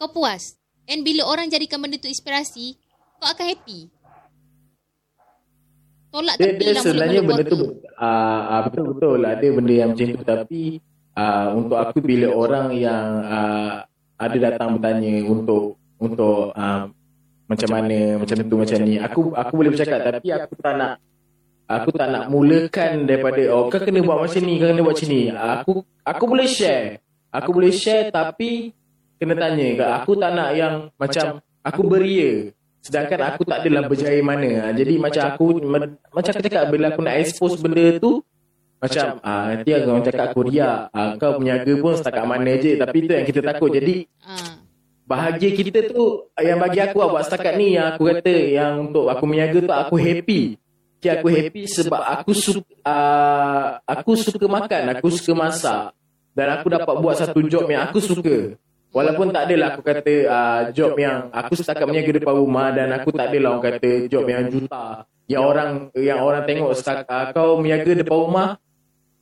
[0.00, 0.58] kau puas.
[0.90, 2.74] And bila orang jadikan benda tu inspirasi,
[3.22, 3.92] kau akan happy.
[6.12, 10.06] Tolak Dia, tepi dia lah sebenarnya benda tu uh, uh, betul-betul ada benda yang macam
[10.12, 10.62] tu tapi
[11.16, 13.80] uh, untuk aku bila orang yang uh,
[14.22, 16.86] ada datang bertanya untuk untuk uh,
[17.50, 18.94] macam mana macam tu macam ni.
[18.96, 20.92] aku aku boleh bercakap tapi aku tak nak
[21.68, 25.08] aku tak nak mulakan daripada oh kau kena buat macam ni kau kena buat macam
[25.10, 25.22] ni.
[25.30, 25.72] Aku
[26.04, 27.02] aku boleh share.
[27.32, 28.72] Aku boleh share tapi
[29.16, 32.50] kena tanya aku tak nak yang macam aku beria.
[32.82, 34.50] Sedangkan aku tak adalah berjaya mana.
[34.66, 38.26] Ha, jadi macam aku ma- macam aku cakap bila aku nak expose benda tu
[38.82, 42.96] macam ah nanti orang cakap aku riak ah, kau berniaga pun setakat mana je tapi
[43.06, 43.70] itu yang kita takut.
[43.70, 43.94] jadi
[44.26, 44.58] Ah.
[45.06, 49.22] bahagia kita tu yang bagi aku buat setakat ni yang aku kata yang untuk aku
[49.30, 50.58] meniaga tu aku happy.
[51.02, 55.82] Okay, aku happy sebab aku suka uh, aku suka makan aku suka masak.
[56.32, 58.56] Dan aku dapat buat satu job yang aku suka.
[58.92, 63.10] Walaupun tak adalah aku kata uh, job yang aku setakat meniaga depan rumah dan aku
[63.14, 65.06] tak adalah orang kata job yang juta.
[65.26, 68.48] Yang orang yang orang tengok setakat uh, kau meniaga depan rumah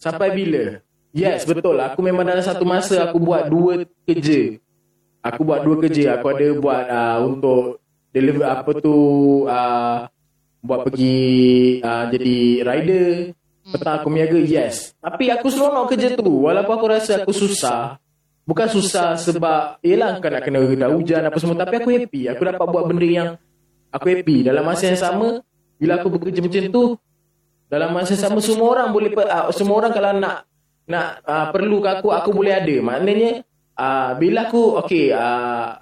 [0.01, 0.81] sampai bila?
[1.13, 1.77] yes betul.
[1.77, 4.57] aku memang dalam satu masa aku buat dua kerja.
[5.21, 8.97] aku buat dua kerja aku ada buat uh, untuk deliver apa tu
[9.45, 10.09] uh,
[10.65, 13.37] buat pergi uh, jadi rider
[13.71, 14.97] petang aku meniaga yes.
[14.99, 16.27] Tapi aku seronok kerja tu.
[16.27, 18.01] Walaupun aku rasa aku susah
[18.49, 22.27] bukan susah sebab yelah kau nak kena dah hujan apa semua tapi aku happy.
[22.35, 23.31] Aku dapat buat benda yang
[23.95, 24.43] aku happy.
[24.43, 25.45] Dalam masa yang sama
[25.79, 26.83] bila aku bekerja macam tu
[27.71, 30.43] dalam masa sama semua orang boleh uh, semua orang kalau nak
[30.91, 32.77] nak uh, perlu ke aku aku boleh ada.
[32.83, 33.47] maknanya
[33.79, 35.79] uh, bila aku okey uh,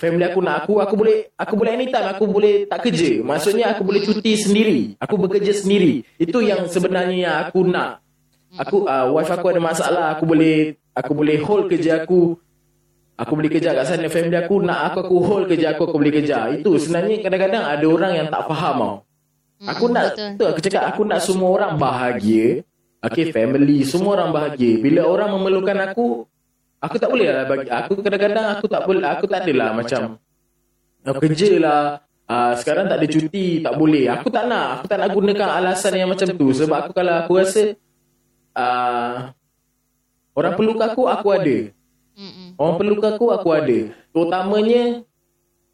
[0.00, 3.20] family aku nak aku aku boleh aku boleh anytime aku boleh tak kerja.
[3.20, 4.96] Maksudnya aku boleh cuti sendiri.
[4.96, 6.00] Aku bekerja sendiri.
[6.16, 8.00] Itu yang sebenarnya yang aku nak.
[8.56, 12.40] Aku uh, wife aku ada masalah aku boleh aku boleh hold kerja aku.
[13.18, 16.14] Aku boleh kerja kat sana family aku nak aku aku hold kerja aku aku boleh
[16.14, 16.48] kerja.
[16.56, 19.07] Itu sebenarnya kadang-kadang ada orang yang tak faham tau
[19.58, 20.30] Aku Mm, nak betul.
[20.38, 22.62] tu aku cakap aku nak semua orang bahagia.
[22.98, 24.78] Okay, family, semua orang bahagia.
[24.78, 26.26] Bila orang memerlukan aku,
[26.82, 27.70] aku tak boleh lah bagi.
[27.70, 30.18] Aku kadang-kadang aku tak boleh, aku tak adalah macam
[31.06, 31.82] aku kerja lah.
[32.28, 34.04] Uh, sekarang tak ada cuti, tak boleh.
[34.12, 34.82] Aku tak nak.
[34.82, 36.52] Aku tak nak gunakan alasan yang macam tu.
[36.52, 37.62] Sebab aku kalau aku rasa
[38.52, 39.32] uh,
[40.36, 41.56] orang perlukan aku, aku ada.
[42.58, 43.78] Orang perlukan aku, aku ada.
[44.12, 45.07] Terutamanya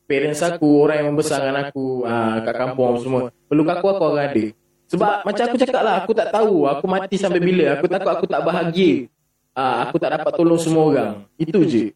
[0.05, 3.21] parents aku, orang yang membesarkan aku uh, kat kampung semua.
[3.49, 4.45] Perlukan aku, aku akan ada.
[4.93, 7.81] Sebab macam aku cakap lah, aku tak tahu aku mati sampai bila.
[7.81, 9.09] Aku takut aku tak bahagia.
[9.55, 11.12] Uh, aku tak dapat tolong semua orang.
[11.40, 11.95] Itu je.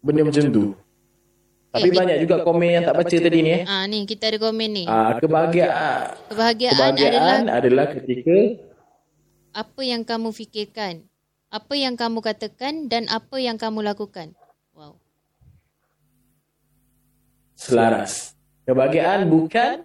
[0.00, 0.64] Benda macam tu.
[1.76, 3.62] Tapi Eh, banyak juga komen yang tak baca tadi ni eh.
[3.68, 4.84] Ah ni kita ada komen ni.
[4.88, 8.36] Uh, kebahagiaan, Kebahagiaan, adalah kebahagiaan adalah ketika
[9.52, 11.04] apa yang kamu fikirkan,
[11.52, 14.32] apa yang kamu katakan dan apa yang kamu lakukan.
[14.72, 14.96] Wow.
[17.56, 18.36] Selaras.
[18.68, 19.82] Kebahagiaan bukan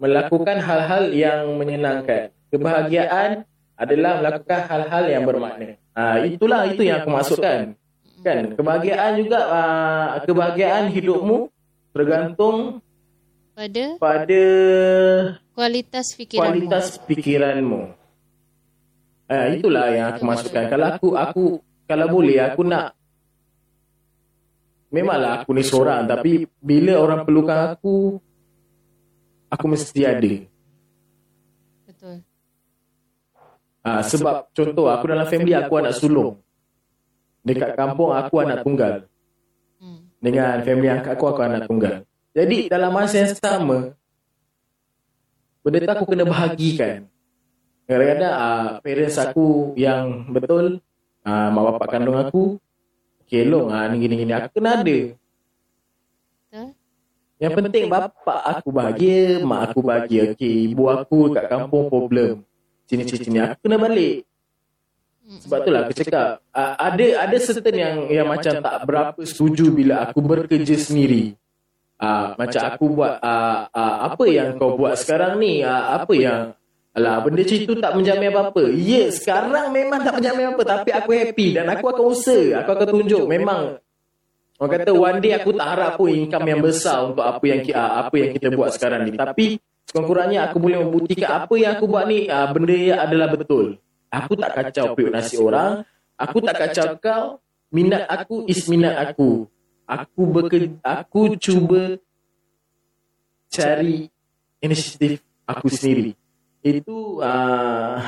[0.00, 2.32] melakukan hal-hal yang menyenangkan.
[2.48, 3.44] Kebahagiaan
[3.76, 5.76] adalah melakukan hal-hal yang bermakna.
[5.92, 7.76] Ah itulah itu yang aku maksudkan.
[8.24, 11.52] Kan kebahagiaan juga ah, kebahagiaan hidupmu
[11.92, 12.80] tergantung
[13.56, 14.44] Pada pada
[15.56, 16.44] kualitas fikiranmu.
[16.44, 17.80] kualitas pikiranmu.
[19.26, 20.68] Ah itulah yang aku maksudkan.
[20.68, 21.44] Kalau aku aku
[21.88, 22.92] kalau boleh aku nak
[24.86, 28.22] Memanglah aku ni seorang tapi bila orang perlukan aku
[29.50, 30.34] aku mesti ada.
[31.90, 32.16] Betul.
[33.82, 36.38] Ah sebab contoh aku dalam family aku anak sulung.
[37.42, 39.06] Dekat kampung aku anak tunggal.
[39.82, 40.06] Hmm.
[40.22, 42.06] Dengan family angkat aku aku anak tunggal.
[42.36, 43.96] Jadi dalam masa yang sama
[45.66, 47.10] benda tu aku kena bahagikan.
[47.90, 50.78] Kadang-kadang ah, parents aku yang betul
[51.26, 52.62] ah, mak bapak kandung aku
[53.26, 54.98] kelong ah ni gini gini aku kena ada.
[56.46, 56.66] Betul.
[57.36, 60.32] Yang penting bapak aku bahagia, mak aku bahagia.
[60.32, 62.40] Okey, ibu aku kat kampung problem.
[62.88, 64.24] Sini sini sini aku kena balik.
[65.26, 65.38] Mm.
[65.44, 70.08] Sebab itulah aku cakap uh, ada ada certain yang yang macam tak berapa setuju bila
[70.08, 71.36] aku bekerja sendiri.
[71.96, 76.40] Uh, macam aku buat uh, uh, apa yang kau buat sekarang ni uh, apa yang
[76.96, 78.64] Alah, benda macam itu tak menjamin apa-apa.
[78.72, 80.64] Ya, yeah, sekarang memang tak menjamin apa-apa.
[80.64, 82.64] Tapi aku happy dan aku akan usaha.
[82.64, 83.24] Aku akan tunjuk.
[83.28, 83.76] Memang
[84.56, 88.14] Orang kata one day aku tak harap pun income yang besar untuk apa yang apa
[88.16, 89.12] yang kita buat sekarang ni.
[89.12, 93.76] Tapi sekurang-kurangnya aku boleh membuktikan apa yang aku buat ni uh, benda yang adalah betul.
[94.08, 95.84] Aku tak kacau periuk nasi orang.
[96.16, 97.24] Aku tak kacau kau.
[97.68, 99.44] Minat aku is minat aku.
[99.84, 102.00] Aku bekerja, aku cuba
[103.52, 104.08] cari
[104.64, 106.16] inisiatif aku sendiri.
[106.66, 108.02] Itu uh,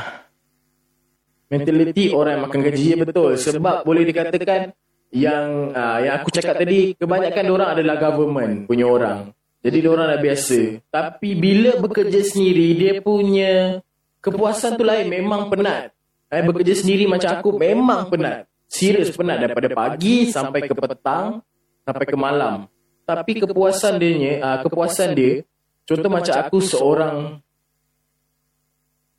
[1.46, 3.38] mentaliti orang yang makan gaji betul.
[3.38, 4.74] Sebab boleh dikatakan
[5.14, 9.30] yang uh, yang aku cakap tadi kebanyakan orang adalah government punya orang.
[9.62, 10.58] Jadi orang dah biasa.
[10.90, 13.78] Tapi bila bekerja sendiri dia punya
[14.18, 15.94] kepuasan tu lain memang penat.
[16.28, 18.50] Eh bekerja sendiri macam aku memang penat.
[18.68, 21.40] Serius penat daripada pagi sampai ke petang
[21.86, 22.68] sampai ke malam.
[23.08, 25.46] Tapi kepuasan dia uh, kepuasan dia
[25.88, 27.40] contoh macam aku seorang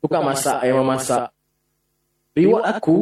[0.00, 1.30] tukang masak yang memasak.
[2.32, 2.98] Reward aku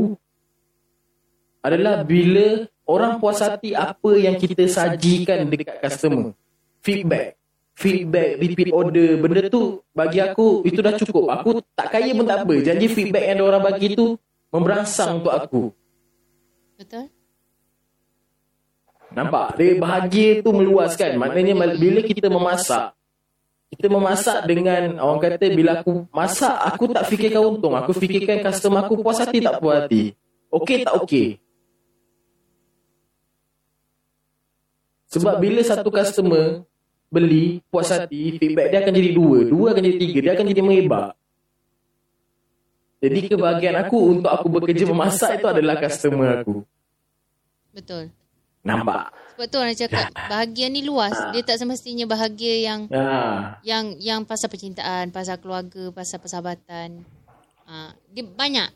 [1.62, 6.34] adalah bila orang puas hati apa yang kita sajikan dekat customer.
[6.82, 7.38] Feedback.
[7.78, 9.22] Feedback, repeat order.
[9.22, 11.30] Benda tu bagi aku itu dah cukup.
[11.30, 12.54] Aku tak kaya pun tak apa.
[12.58, 14.18] Janji feedback yang orang bagi tu
[14.50, 15.62] memberangsang untuk aku.
[16.74, 17.06] Betul?
[19.14, 19.54] Nampak?
[19.62, 21.22] Dia bahagia tu meluaskan.
[21.22, 22.97] Maknanya bila kita memasak,
[23.68, 27.76] kita memasak dengan orang kata bila aku masak, aku tak fikirkan untung.
[27.76, 30.16] Aku fikirkan customer aku puas hati tak puas hati.
[30.48, 31.36] Okey tak okey.
[35.08, 36.64] Sebab bila satu customer
[37.12, 39.38] beli puas hati, feedback dia akan jadi dua.
[39.44, 40.18] Dua akan jadi tiga.
[40.24, 41.08] Dia akan jadi mehebak.
[42.98, 46.64] Jadi kebahagiaan aku untuk aku bekerja memasak itu adalah customer aku.
[47.70, 48.10] Betul.
[48.64, 49.14] Nampak?
[49.38, 51.14] Sebab tu orang cakap bahagia ni luas.
[51.30, 53.62] Dia tak semestinya bahagia yang Ha.
[53.62, 57.06] yang yang pasal percintaan, pasal keluarga, pasal persahabatan.
[57.70, 58.66] Ha, dia banyak.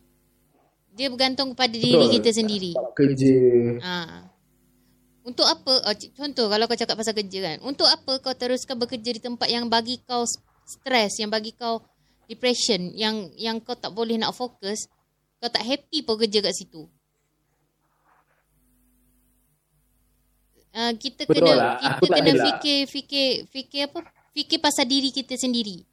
[0.95, 2.15] Dia bergantung kepada diri Betul.
[2.15, 2.73] kita sendiri.
[2.95, 3.37] Kerja.
[3.83, 3.97] Ha.
[5.27, 5.83] Untuk apa?
[5.83, 7.57] Oh, contoh kalau kau cakap pasal kerja kan.
[7.67, 10.23] Untuk apa kau teruskan bekerja di tempat yang bagi kau
[10.63, 11.83] stres, yang bagi kau
[12.31, 14.87] depression, yang yang kau tak boleh nak fokus,
[15.43, 16.87] kau tak happy pun kerja kat situ.
[20.73, 21.73] Uh, kita Betul kena lah.
[21.77, 24.09] kita Aku kena fikir fikir fikir apa?
[24.33, 25.85] Fikir pasal diri kita sendiri.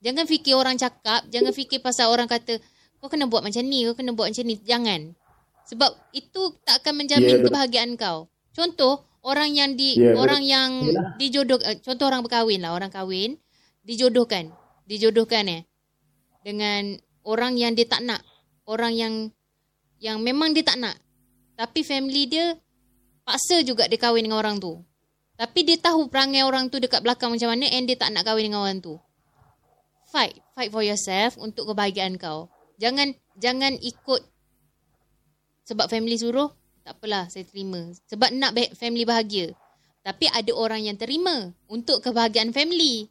[0.00, 2.62] Jangan fikir orang cakap, jangan fikir pasal orang kata
[3.02, 4.54] kau kena buat macam ni, kau kena buat macam ni.
[4.62, 5.18] Jangan.
[5.66, 7.46] Sebab itu tak akan menjamin Ya, betul.
[7.50, 8.30] kebahagiaan kau.
[8.54, 10.22] Contoh orang yang di Ya, betul.
[10.22, 10.70] orang yang
[11.18, 13.34] dijodoh uh, contoh orang berkahwin lah, orang kahwin
[13.82, 14.54] dijodohkan.
[14.86, 15.62] Dijodohkan eh
[16.46, 18.22] dengan orang yang dia tak nak.
[18.62, 19.34] Orang yang
[19.98, 20.94] yang memang dia tak nak.
[21.58, 22.54] Tapi family dia
[23.30, 24.82] paksa juga dia kahwin dengan orang tu.
[25.38, 28.50] Tapi dia tahu perangai orang tu dekat belakang macam mana and dia tak nak kahwin
[28.50, 28.98] dengan orang tu.
[30.10, 30.34] Fight.
[30.58, 32.50] Fight for yourself untuk kebahagiaan kau.
[32.82, 34.26] Jangan jangan ikut
[35.62, 36.50] sebab family suruh,
[36.82, 37.94] tak apalah saya terima.
[38.10, 39.54] Sebab nak family bahagia.
[40.02, 43.06] Tapi ada orang yang terima untuk kebahagiaan family.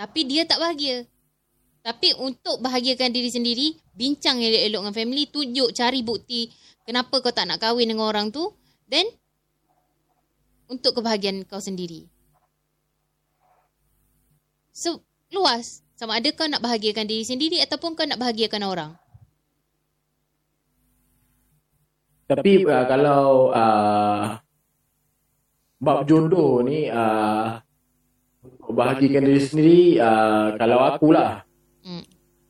[0.00, 1.04] Tapi dia tak bahagia.
[1.84, 6.48] Tapi untuk bahagiakan diri sendiri, bincang elok-elok dengan family, tunjuk cari bukti
[6.88, 8.54] kenapa kau tak nak kahwin dengan orang tu.
[8.92, 9.08] Then,
[10.68, 12.12] untuk kebahagiaan kau sendiri.
[14.76, 15.00] So,
[15.32, 15.80] luas.
[15.96, 18.92] Sama ada kau nak bahagiakan diri sendiri ataupun kau nak bahagiakan orang.
[22.28, 24.36] Tapi uh, kalau uh,
[25.80, 27.60] bab jodoh ni uh,
[28.68, 31.48] bahagikan diri sendiri uh, kalau akulah.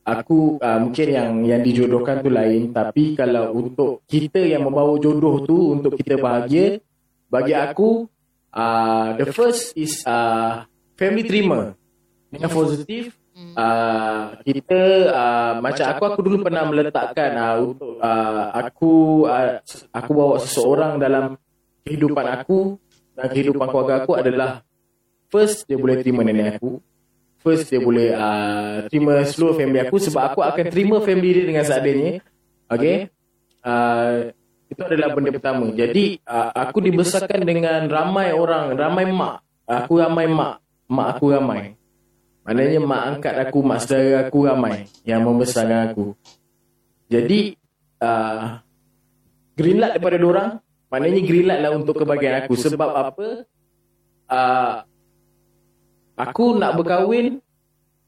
[0.03, 5.47] Aku uh, mungkin yang yang dijodohkan tu lain tapi kalau untuk kita yang membawa jodoh
[5.47, 6.83] tu untuk kita bahagia
[7.31, 8.05] bagi aku
[8.51, 10.67] uh, the first is uh,
[10.99, 11.71] family terima
[12.27, 13.15] dengan positif
[13.55, 18.93] uh, kita uh, macam aku aku dulu pernah meletakkan uh, untuk uh, aku
[19.25, 19.63] uh,
[19.95, 21.39] aku bawa seseorang dalam
[21.87, 22.75] kehidupan aku
[23.15, 24.67] dan kehidupan keluarga aku adalah
[25.31, 26.83] first dia boleh terima nenek aku
[27.43, 31.63] first dia boleh uh, terima seluruh family aku sebab aku akan terima family dia dengan
[31.67, 32.23] seadanya.
[32.71, 33.11] okay.
[33.61, 34.31] uh,
[34.71, 35.69] itu adalah benda pertama.
[35.75, 39.43] jadi uh, aku dibesarkan dengan ramai orang ramai mak.
[39.67, 40.63] Aku ramai mak.
[40.87, 41.75] Mak aku ramai.
[42.47, 46.15] Maknanya mak angkat aku mak saudara aku ramai yang membesarkan aku.
[47.11, 47.59] jadi
[48.01, 48.63] uh,
[49.59, 50.49] green light daripada orang.
[50.89, 52.53] Maknanya green light lah untuk kebahagiaan aku.
[52.57, 53.27] Sebab apa?
[54.29, 54.75] Uh,
[56.13, 57.41] Aku nak berkahwin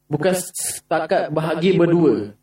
[0.05, 2.37] bukan setakat bahagia berdua.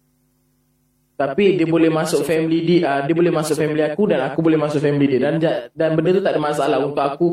[1.15, 4.59] Tapi dia boleh masuk family dia, uh, dia boleh masuk family aku dan aku boleh
[4.59, 5.39] masuk family dia dan
[5.71, 7.29] dan benda tu tak ada masalah untuk aku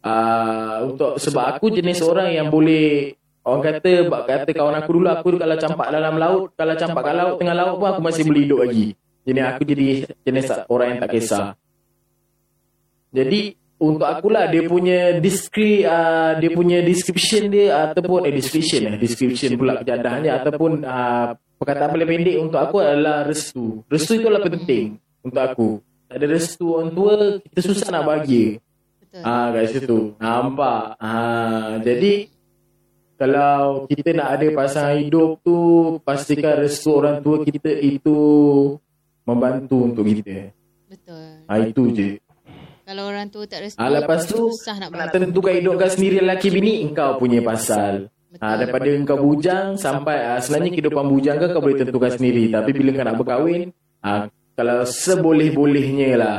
[0.00, 3.12] uh, untuk sebab aku jenis orang yang boleh
[3.44, 7.14] orang kata bak kata kawan aku dulu aku kalau campak dalam laut, kalau campak kat
[7.20, 8.86] laut tengah laut pun aku masih boleh hidup lagi.
[9.24, 9.86] Jadi aku jadi
[10.24, 11.44] jenis orang yang tak kisah.
[13.12, 13.40] Jadi
[13.92, 19.60] untuk akulah dia punya descri uh, dia punya description dia ataupun eh description eh description
[19.60, 23.84] pula kejadahannya ataupun uh, perkataan paling pendek untuk aku adalah restu.
[23.88, 25.68] Restu itu adalah penting untuk aku.
[26.08, 28.46] Tak ada restu orang tua kita susah nak bahagia.
[29.00, 29.22] Betul.
[29.24, 29.98] Ah kat situ.
[30.20, 30.82] Nampak.
[31.00, 32.12] Ah jadi
[33.14, 35.56] kalau kita nak ada pasangan hidup tu
[36.02, 38.18] pastikan restu orang tua kita itu
[39.24, 40.52] membantu untuk kita.
[40.90, 41.26] Betul.
[41.48, 42.08] Ah itu je.
[42.84, 46.20] Kalau orang tua tak restu, Ah lepas tu susah nak nak tentukan hidup kau sendiri
[46.20, 48.12] lelaki bini engkau punya pasal.
[48.28, 48.44] Betul.
[48.44, 52.70] Ah daripada engkau bujang sampai ah, sebenarnya kehidupan bujang kau, kau boleh tentukan sendiri tapi
[52.76, 53.62] bila kau nak berkahwin
[54.04, 56.38] ah kalau seboleh-bolehnya lah.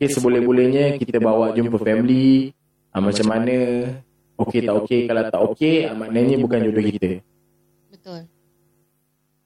[0.00, 2.56] Okay, seboleh-bolehnya kita bawa jumpa family
[2.88, 3.56] ah, macam mana
[4.40, 7.10] okey tak okey kalau tak okey ah, maknanya bukan jodoh kita.
[7.92, 8.20] Betul.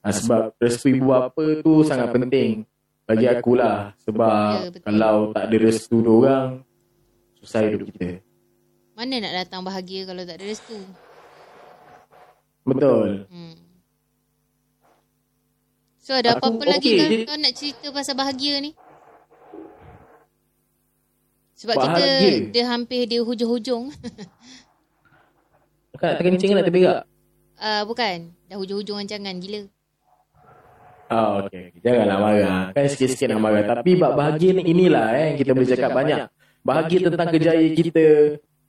[0.07, 2.68] Ah, sebab restu ibu bapa tu sangat penting
[3.09, 4.85] bagi akulah sebab Ya, betul.
[4.85, 6.61] kalau tak ada restu orang
[7.41, 8.21] susah hidup kita.
[8.93, 10.77] Mana nak datang bahagia kalau tak ada restu?
[12.63, 13.25] Betul.
[13.27, 13.55] Hmm.
[15.99, 17.25] So ada Aku apa-apa lagi okey kan je.
[17.25, 18.71] kau nak cerita pasal bahagia ni?
[21.55, 21.99] Sebab Bahagia?
[21.99, 22.07] kita
[22.55, 23.91] dia hampir di hujung-hujung.
[25.93, 27.03] Kau nak terkencing ke nak terberak?
[27.59, 28.31] uh, bukan.
[28.47, 29.67] Dah hujung-hujung rancangan gila.
[31.09, 31.73] Oh, okey.
[31.73, 31.81] Okay.
[31.81, 32.63] Janganlah marah.
[32.77, 33.65] Kan sikit-sikit nak marah.
[33.65, 36.21] Tapi bab bahagia ni inilah eh, kita boleh cakap banyak.
[36.61, 38.07] Bahagia tentang kejayaan kita,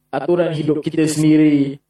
[0.08, 1.84] aturan hidup kita sendiri,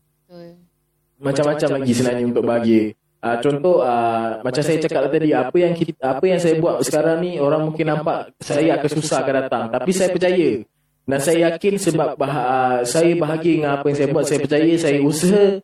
[1.19, 2.83] macam-macam lagi sebenarnya untuk bahagia.
[3.19, 7.19] Uh, contoh uh, macam saya cakap tadi apa yang kita, apa yang saya buat sekarang
[7.19, 10.63] ni orang mungkin nampak saya akan susah akan datang tapi saya percaya
[11.03, 14.71] dan saya yakin sebab bah, uh, saya bahagia dengan apa yang saya buat saya percaya
[14.79, 15.59] saya usaha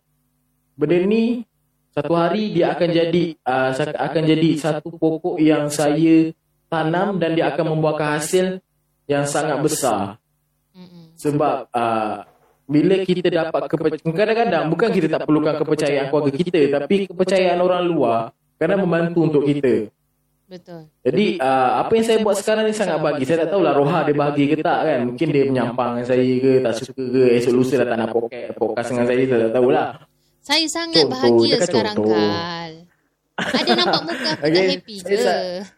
[0.76, 1.48] benda ni
[1.96, 6.36] satu hari dia akan jadi uh, akan jadi satu pokok yang saya
[6.68, 8.60] tanam dan dia akan membuahkan hasil
[9.08, 10.20] yang sangat besar.
[11.16, 12.28] Sebab uh,
[12.68, 17.88] bila kita dapat kepercayaan kadang-kadang bukan kita tak perlukan kepercayaan keluarga kita tapi kepercayaan orang
[17.88, 19.88] luar kerana membantu untuk kita.
[20.46, 20.86] Betul.
[21.02, 23.26] jadi uh, apa yang saya buat sekarang ni sangat bagi.
[23.26, 25.00] Saya tak tahulah Roha dia bahagia ke tak kan.
[25.10, 28.54] Mungkin dia menyampang dengan saya ke tak suka ke esok lusa dah tak nak podcast,
[28.54, 29.86] podcast dengan saya saya tak tahulah
[30.46, 32.14] Saya sangat Contoh, bahagia sekarang contoh.
[32.14, 32.72] Kal.
[33.36, 35.18] Ada nampak muka aku tak Okay, happy saya je.
[35.20, 35.66] sa-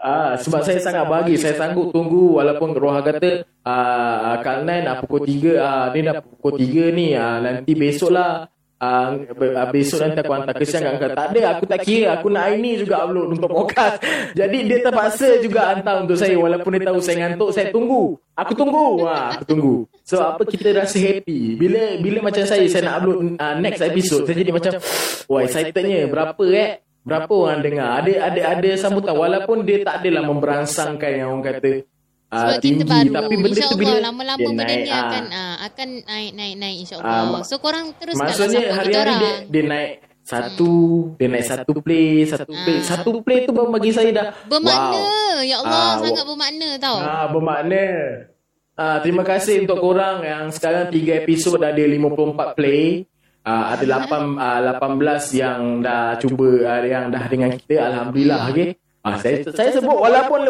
[0.00, 1.36] Ah, sebab saya sangat bahagia.
[1.36, 6.24] Saya sanggup tunggu walaupun Roha kata ah, Kal Nan ah, pukul 3 ah, ni dah
[6.24, 8.48] pukul 3 ni ah, nanti besok lah
[8.80, 11.10] ah, besok nanti aku hantar kesian kat kau.
[11.12, 12.06] Tak ada, aku tak kira.
[12.16, 14.00] Aku nak hari ni juga upload untuk podcast.
[14.40, 18.16] Jadi dia terpaksa juga hantar untuk saya walaupun dia tahu saya ngantuk, saya tunggu.
[18.40, 19.04] Aku tunggu.
[19.04, 19.74] Ha, aku tunggu.
[20.02, 21.60] So apa kita rasa happy.
[21.60, 24.72] Bila bila macam saya saya nak upload ah, next episode, saya jadi macam
[25.28, 26.70] wah excitednya berapa eh?
[27.00, 27.88] Berapa orang dengar?
[28.04, 31.89] Ada ada ada sambutan walaupun dia tak adalah memberangsangkan yang orang kata
[32.30, 33.10] uh, Sebab tinggi kita baru.
[33.12, 35.00] tapi benda tu bila lama-lama dia benda naik, ni ah.
[35.00, 37.22] akan ah, akan naik naik naik Ah, insyaAllah.
[37.28, 39.20] mak- so korang teruskanlah Maksudnya hari-hari orang.
[39.20, 39.90] dia, dia naik
[40.22, 40.72] satu,
[41.16, 42.76] dia naik satu play, satu play.
[42.76, 42.82] Ah.
[42.84, 44.94] Satu play tu baru bagi saya dah Bermakna.
[44.94, 45.36] wow.
[45.42, 46.96] Ya Allah Ah, sangat bermakna tau.
[46.96, 47.84] Ah, bermakna.
[48.74, 53.04] Ah, terima kasih untuk korang yang sekarang 3 episod ada 54 play.
[53.40, 58.68] Ah, ada 8 ah, 18 yang dah cuba ah, yang dah dengan kita alhamdulillah okey.
[59.00, 60.44] Ah, saya saya sebut walaupun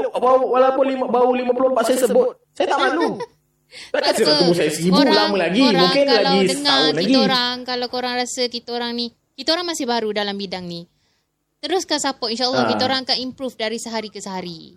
[0.50, 2.34] walaupun lima, baru 54 saya sebut.
[2.50, 3.14] Saya tak malu.
[3.94, 5.62] Takkan saya nak tunggu saya seribu lama lagi.
[5.62, 7.14] korang Mungkin kalau lagi dengar setahun kita lagi.
[7.22, 9.06] orang, kalau korang rasa kita orang ni,
[9.38, 10.90] kita orang masih baru dalam bidang ni.
[11.62, 12.70] Teruskan support insyaAllah Ah.
[12.74, 14.74] kita orang akan improve dari sehari ke sehari.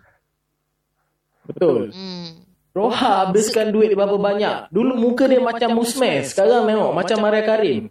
[1.43, 1.89] Betul.
[1.89, 2.45] Hmm.
[2.73, 4.69] Roha habiskan duit berapa banyak.
[4.69, 6.29] Dulu muka dia macam musmes.
[6.29, 7.89] Sekarang memang macam Maria Karim.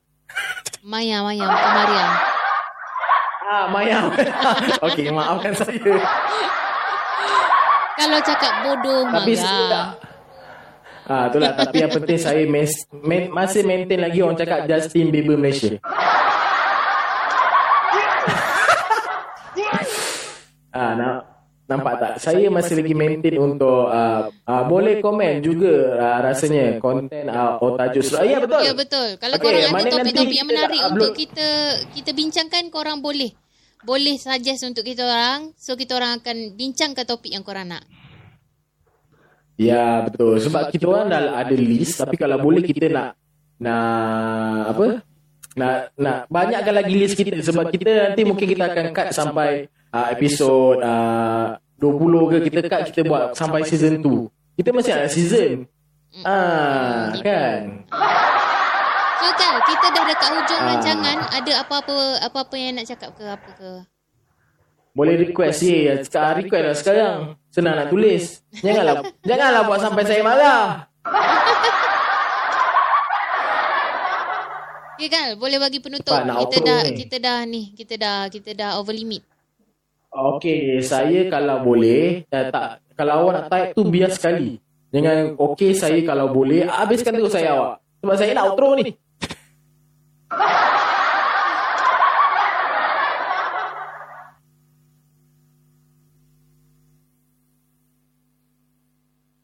[0.82, 2.06] Maya, Maya, Maria.
[3.52, 4.08] Ah, Maya.
[4.88, 5.76] Okey, maafkan saya.
[8.00, 9.92] Kalau cakap bodoh, Tapi saya
[11.02, 15.36] Ah, itulah tapi yang penting saya mes, main, masih maintain lagi orang cakap Justin Bieber
[15.36, 15.76] Malaysia.
[20.72, 21.14] ah, nak
[21.66, 22.12] nampak tak?
[22.22, 28.06] Saya masih lagi maintain untuk uh, uh, boleh komen juga uh, rasanya konten uh, tajuk
[28.06, 28.22] surah.
[28.22, 28.62] Ya betul.
[28.62, 29.08] Ya betul.
[29.18, 31.48] Kalau Okey, korang ada topik-topik yang menarik untuk upload- kita
[31.92, 33.41] kita bincangkan, korang boleh.
[33.82, 35.50] Boleh suggest untuk kita orang.
[35.58, 37.82] So, kita orang akan bincangkan topik yang korang nak.
[39.60, 43.14] Ya betul sebab kita orang dah ada list tapi kalau boleh kita nak
[43.60, 44.86] nak apa
[45.54, 50.06] nak nak banyakkan lagi list kita sebab kita nanti mungkin kita akan cut sampai uh,
[50.10, 55.68] episod uh, 20 ke kita cut kita buat sampai season 2 kita masih ada season
[56.24, 57.22] ah gitu.
[57.28, 57.60] kan
[59.22, 60.68] So kan kita dah dekat hujung Ah.
[60.68, 63.70] rancangan ada apa-apa apa-apa yang nak cakap ke apa ke?
[64.92, 65.94] Boleh request ye.
[66.02, 67.16] Sekarang request lah sekarang.
[67.48, 68.42] Senang nak tulis.
[68.52, 70.62] Janganlah janganlah buat sampai saya marah.
[74.98, 76.14] Ya kan, boleh bagi penutup.
[76.14, 76.94] Cepat Kita dah ni.
[76.94, 79.26] kita dah ni, kita dah kita dah over limit.
[80.14, 84.62] Okey, saya kalau boleh, eh, tak kalau awak nak type tu biar sekali.
[84.94, 87.82] Jangan okey saya kalau boleh habiskan terus saya awak.
[87.98, 88.94] Sebab saya nak outro ni.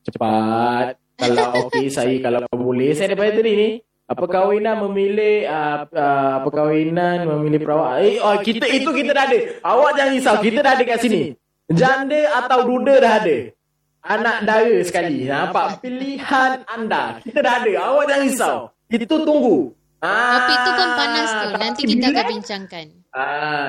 [0.09, 0.97] Cepat.
[1.19, 3.71] Kalau okey saya kalau boleh saya daripada tadi ni.
[4.09, 8.09] Apa kawinan memilih uh, uh, perkahwinan memilih perawat.
[8.09, 9.39] Eh, oh, kita itu kita dah ada.
[9.61, 11.21] Awak jangan risau, kita dah ada kat sini.
[11.69, 13.53] Janda atau duda dah ada.
[14.01, 15.29] Anak dara sekali.
[15.29, 17.21] Nampak pilihan anda.
[17.21, 17.73] Kita dah ada.
[17.93, 18.57] Awak jangan risau.
[18.89, 19.77] Itu tunggu.
[19.99, 21.47] Ah, Topik tu pun panas tu.
[21.59, 22.15] Nanti kita bila?
[22.15, 22.87] akan bincangkan.
[23.11, 23.67] Ah,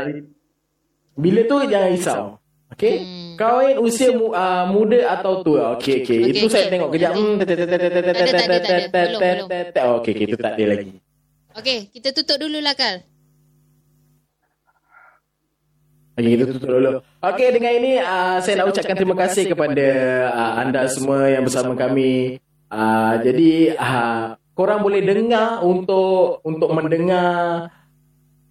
[1.18, 2.24] bila tu jangan risau.
[2.70, 2.96] Okey?
[3.02, 3.34] Hmm.
[3.34, 5.74] Kahwin usia mu, uh, muda atau tua.
[5.76, 6.20] Okey, okey.
[6.22, 6.72] Okey, Itu saya okey.
[6.78, 7.12] tengok kejap.
[7.18, 7.70] Hmm, tet- tet-
[8.30, 10.26] Tak ada, tak Okey, okey.
[10.30, 10.92] Itu tak lagi.
[11.58, 13.02] Okey, kita tutup dulu lah Kal.
[16.20, 16.92] Okey, kita tutup dulu.
[17.26, 19.88] Okey, dengan ini uh, saya nak ucapkan terima kasih kepada
[20.30, 22.38] uh, anda semua yang bersama kami.
[22.70, 27.72] Uh, jadi, uh, korang boleh dengar untuk untuk mendengar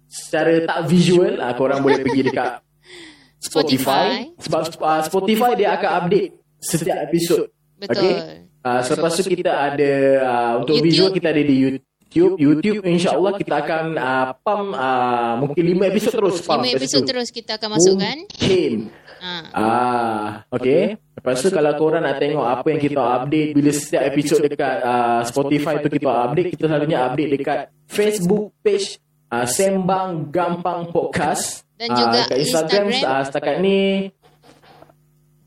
[0.09, 1.37] secara tak visual.
[1.37, 2.65] Uh, korang boleh pergi dekat
[3.45, 4.25] Spotify.
[4.41, 7.45] Sebab uh, Spotify dia akan update setiap episod.
[7.77, 8.01] Betul.
[8.01, 8.15] Okey.
[8.59, 10.87] Uh, selepas tu kita ada uh, untuk YouTube.
[10.89, 12.41] visual kita ada di YouTube.
[12.41, 16.65] YouTube insya-Allah kita akan uh, pump uh, mungkin 5 episod terus pump.
[16.65, 17.09] Lima kat episod situ.
[17.13, 18.17] terus kita akan masukkan.
[18.17, 18.73] Mungkin.
[19.19, 19.31] Ha.
[19.51, 20.95] Ah, okey.
[20.95, 25.21] Lepas tu kalau korang nak tengok apa yang kita update bila setiap episod dekat uh,
[25.27, 27.59] Spotify tu kita update, kita selalunya update dekat
[27.91, 33.19] Facebook page uh, Sembang Gampang Podcast Dan juga dekat Instagram, Instagram.
[33.19, 33.79] Uh, setakat ni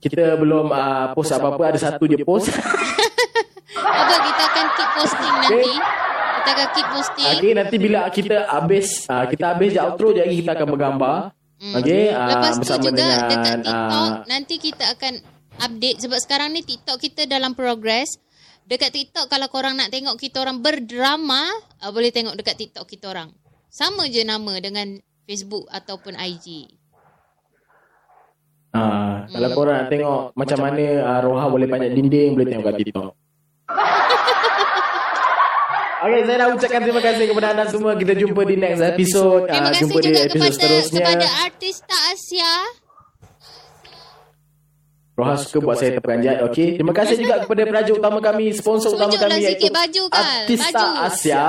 [0.03, 2.51] kita belum uh, post apa-apa ada satu je post.
[3.73, 5.73] Apa kita akan keep posting nanti.
[6.43, 7.27] Kita akan keep posting.
[7.39, 11.17] Okey nanti bila kita habis uh, kita habis je outro je lagi kita akan bergambar.
[11.63, 11.79] Hmm.
[11.79, 15.15] Okey uh, Lepas tu juga dengan dekat TikTok uh, nanti kita akan
[15.63, 18.19] update sebab sekarang ni TikTok kita dalam progress.
[18.67, 23.15] Dekat TikTok kalau korang nak tengok kita orang berdrama, uh, boleh tengok dekat TikTok kita
[23.15, 23.31] orang.
[23.71, 26.67] Sama je nama dengan Facebook ataupun IG.
[28.75, 32.77] Ah, kalau korang nak tengok macam mana uh, Roha boleh panjat dinding boleh tengok kat
[32.83, 33.11] TikTok.
[36.03, 37.93] Okay, saya nak ucapkan terima kasih kepada anda semua.
[37.95, 39.47] Kita jumpa di next episode.
[39.47, 41.01] Terima Ah, kasih jumpa di juga episode kepada seterusnya.
[41.01, 42.53] kepada artis tak Asia.
[45.13, 46.41] Roha suka buat saya terperanjat.
[46.43, 46.69] Okay.
[46.75, 50.25] Terima kasih juga kepada peraja utama kami, sponsor utama Tunjuklah kami sikit baju, Kal.
[50.25, 50.87] Artista Baju.
[51.05, 51.45] Asia.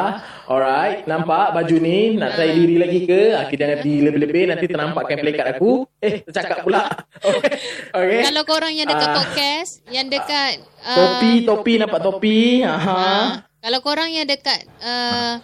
[0.45, 0.97] Alright.
[1.07, 1.97] Nampak baju ni?
[2.13, 3.21] Nak try diri lagi ke?
[3.31, 4.43] Ah, kita jangan dilebih-lebih.
[4.45, 5.71] Nanti ternampakkan pelekat aku.
[5.97, 6.81] Eh, tercakap pula.
[7.23, 7.55] Okay.
[7.95, 8.21] okay.
[8.27, 9.15] Kalau korang yang dekat Ah.
[9.15, 11.73] podcast, yang dekat uh, Topi, topi.
[11.79, 12.39] Nampak topi.
[12.59, 12.91] Aha.
[12.91, 13.27] Ah,
[13.63, 15.39] kalau korang yang dekat uh,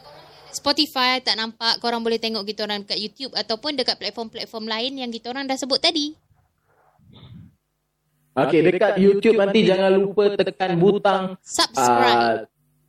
[0.51, 5.07] Spotify tak nampak, korang boleh tengok kita orang dekat YouTube ataupun dekat platform-platform lain yang
[5.07, 6.19] kita orang dah sebut tadi.
[8.35, 12.19] Okay, dekat YouTube nanti jangan lupa tekan butang Subscribe.
[12.19, 12.35] uh,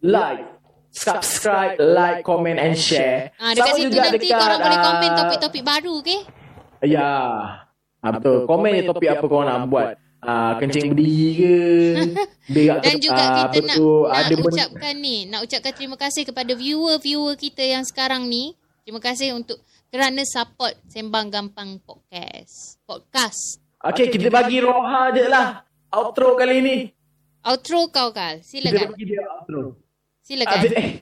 [0.03, 0.43] like,
[0.91, 3.31] subscribe, like, comment and share.
[3.39, 6.20] Ah, dekat Sama situ juga nanti dekat, korang boleh ah, komen topik-topik baru, okay?
[6.83, 7.11] Ya,
[8.03, 8.51] ah, betul.
[8.51, 9.95] Komen je topik apa korang nak buat.
[10.21, 11.57] Ah, kencing berdiri ke?
[12.53, 15.41] Berak Dan ke- juga ah, kita apa nak, tu, nak ada benda- ucapkan ni, nak
[15.43, 18.53] ucapkan terima kasih kepada viewer-viewer kita yang sekarang ni.
[18.85, 19.57] Terima kasih untuk
[19.89, 22.77] kerana support Sembang Gampang Podcast.
[22.85, 23.64] Podcast.
[23.81, 25.64] Okay, kita bagi Roha je lah.
[25.89, 26.77] Outro kali ni.
[27.41, 28.45] Outro kau, Kal.
[28.45, 28.93] Kita Silakan.
[28.93, 29.81] bagi dia outro.
[30.21, 30.59] Silakan.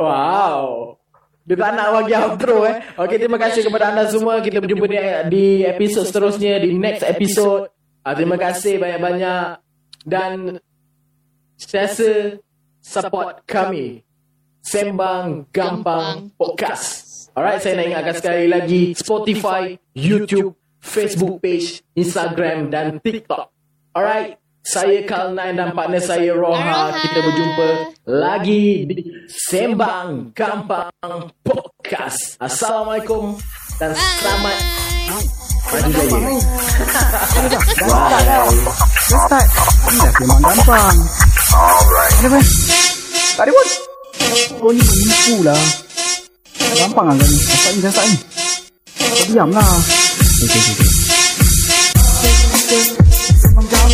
[0.00, 0.96] Wow.
[1.42, 2.76] Dia tak nak bagi outro eh.
[2.94, 4.38] Okay, terima kasih kepada anda semua.
[4.38, 4.98] Kita berjumpa di,
[5.30, 6.62] di episod seterusnya.
[6.62, 7.70] Di next episode.
[8.06, 9.58] Ah, terima kasih banyak-banyak.
[10.06, 10.58] Dan
[11.58, 12.38] sentiasa
[12.82, 14.02] support kami.
[14.62, 17.10] Sembang Gampang Podcast.
[17.34, 18.82] Alright, saya nak ingatkan sekali lagi.
[18.94, 23.50] Spotify, YouTube, Facebook page, Instagram dan TikTok.
[23.94, 24.41] Alright.
[24.62, 26.94] Saya Kalnain dan partner saya Roha.
[26.94, 27.68] Kita berjumpa
[28.06, 30.94] lagi di Sembang Gampang
[31.42, 32.38] Podcast.
[32.38, 33.42] Assalamualaikum
[33.82, 34.58] dan selamat
[35.66, 35.90] maju
[37.74, 38.38] Gampang jaya.
[39.10, 39.44] Dah start dah.
[39.98, 40.96] Dah memang gampang.
[42.22, 42.40] Ada apa?
[43.34, 43.68] Tak ada pun.
[44.62, 45.58] Kau ni menipu lah.
[46.78, 47.26] Gampang lah ni.
[47.26, 48.16] Dah start ni, start ni.
[48.94, 49.66] Kau diam lah.
[49.66, 50.74] Okay, okay,
[52.70, 53.01] okay.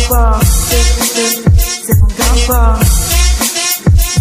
[0.09, 0.41] Memang gampang.
[1.85, 2.77] Memang gampang.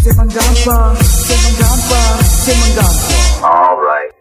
[0.04, 0.28] Memang gampang.
[0.28, 3.24] menggampang, saya menggampang, saya menggampang.
[3.40, 4.17] Alright.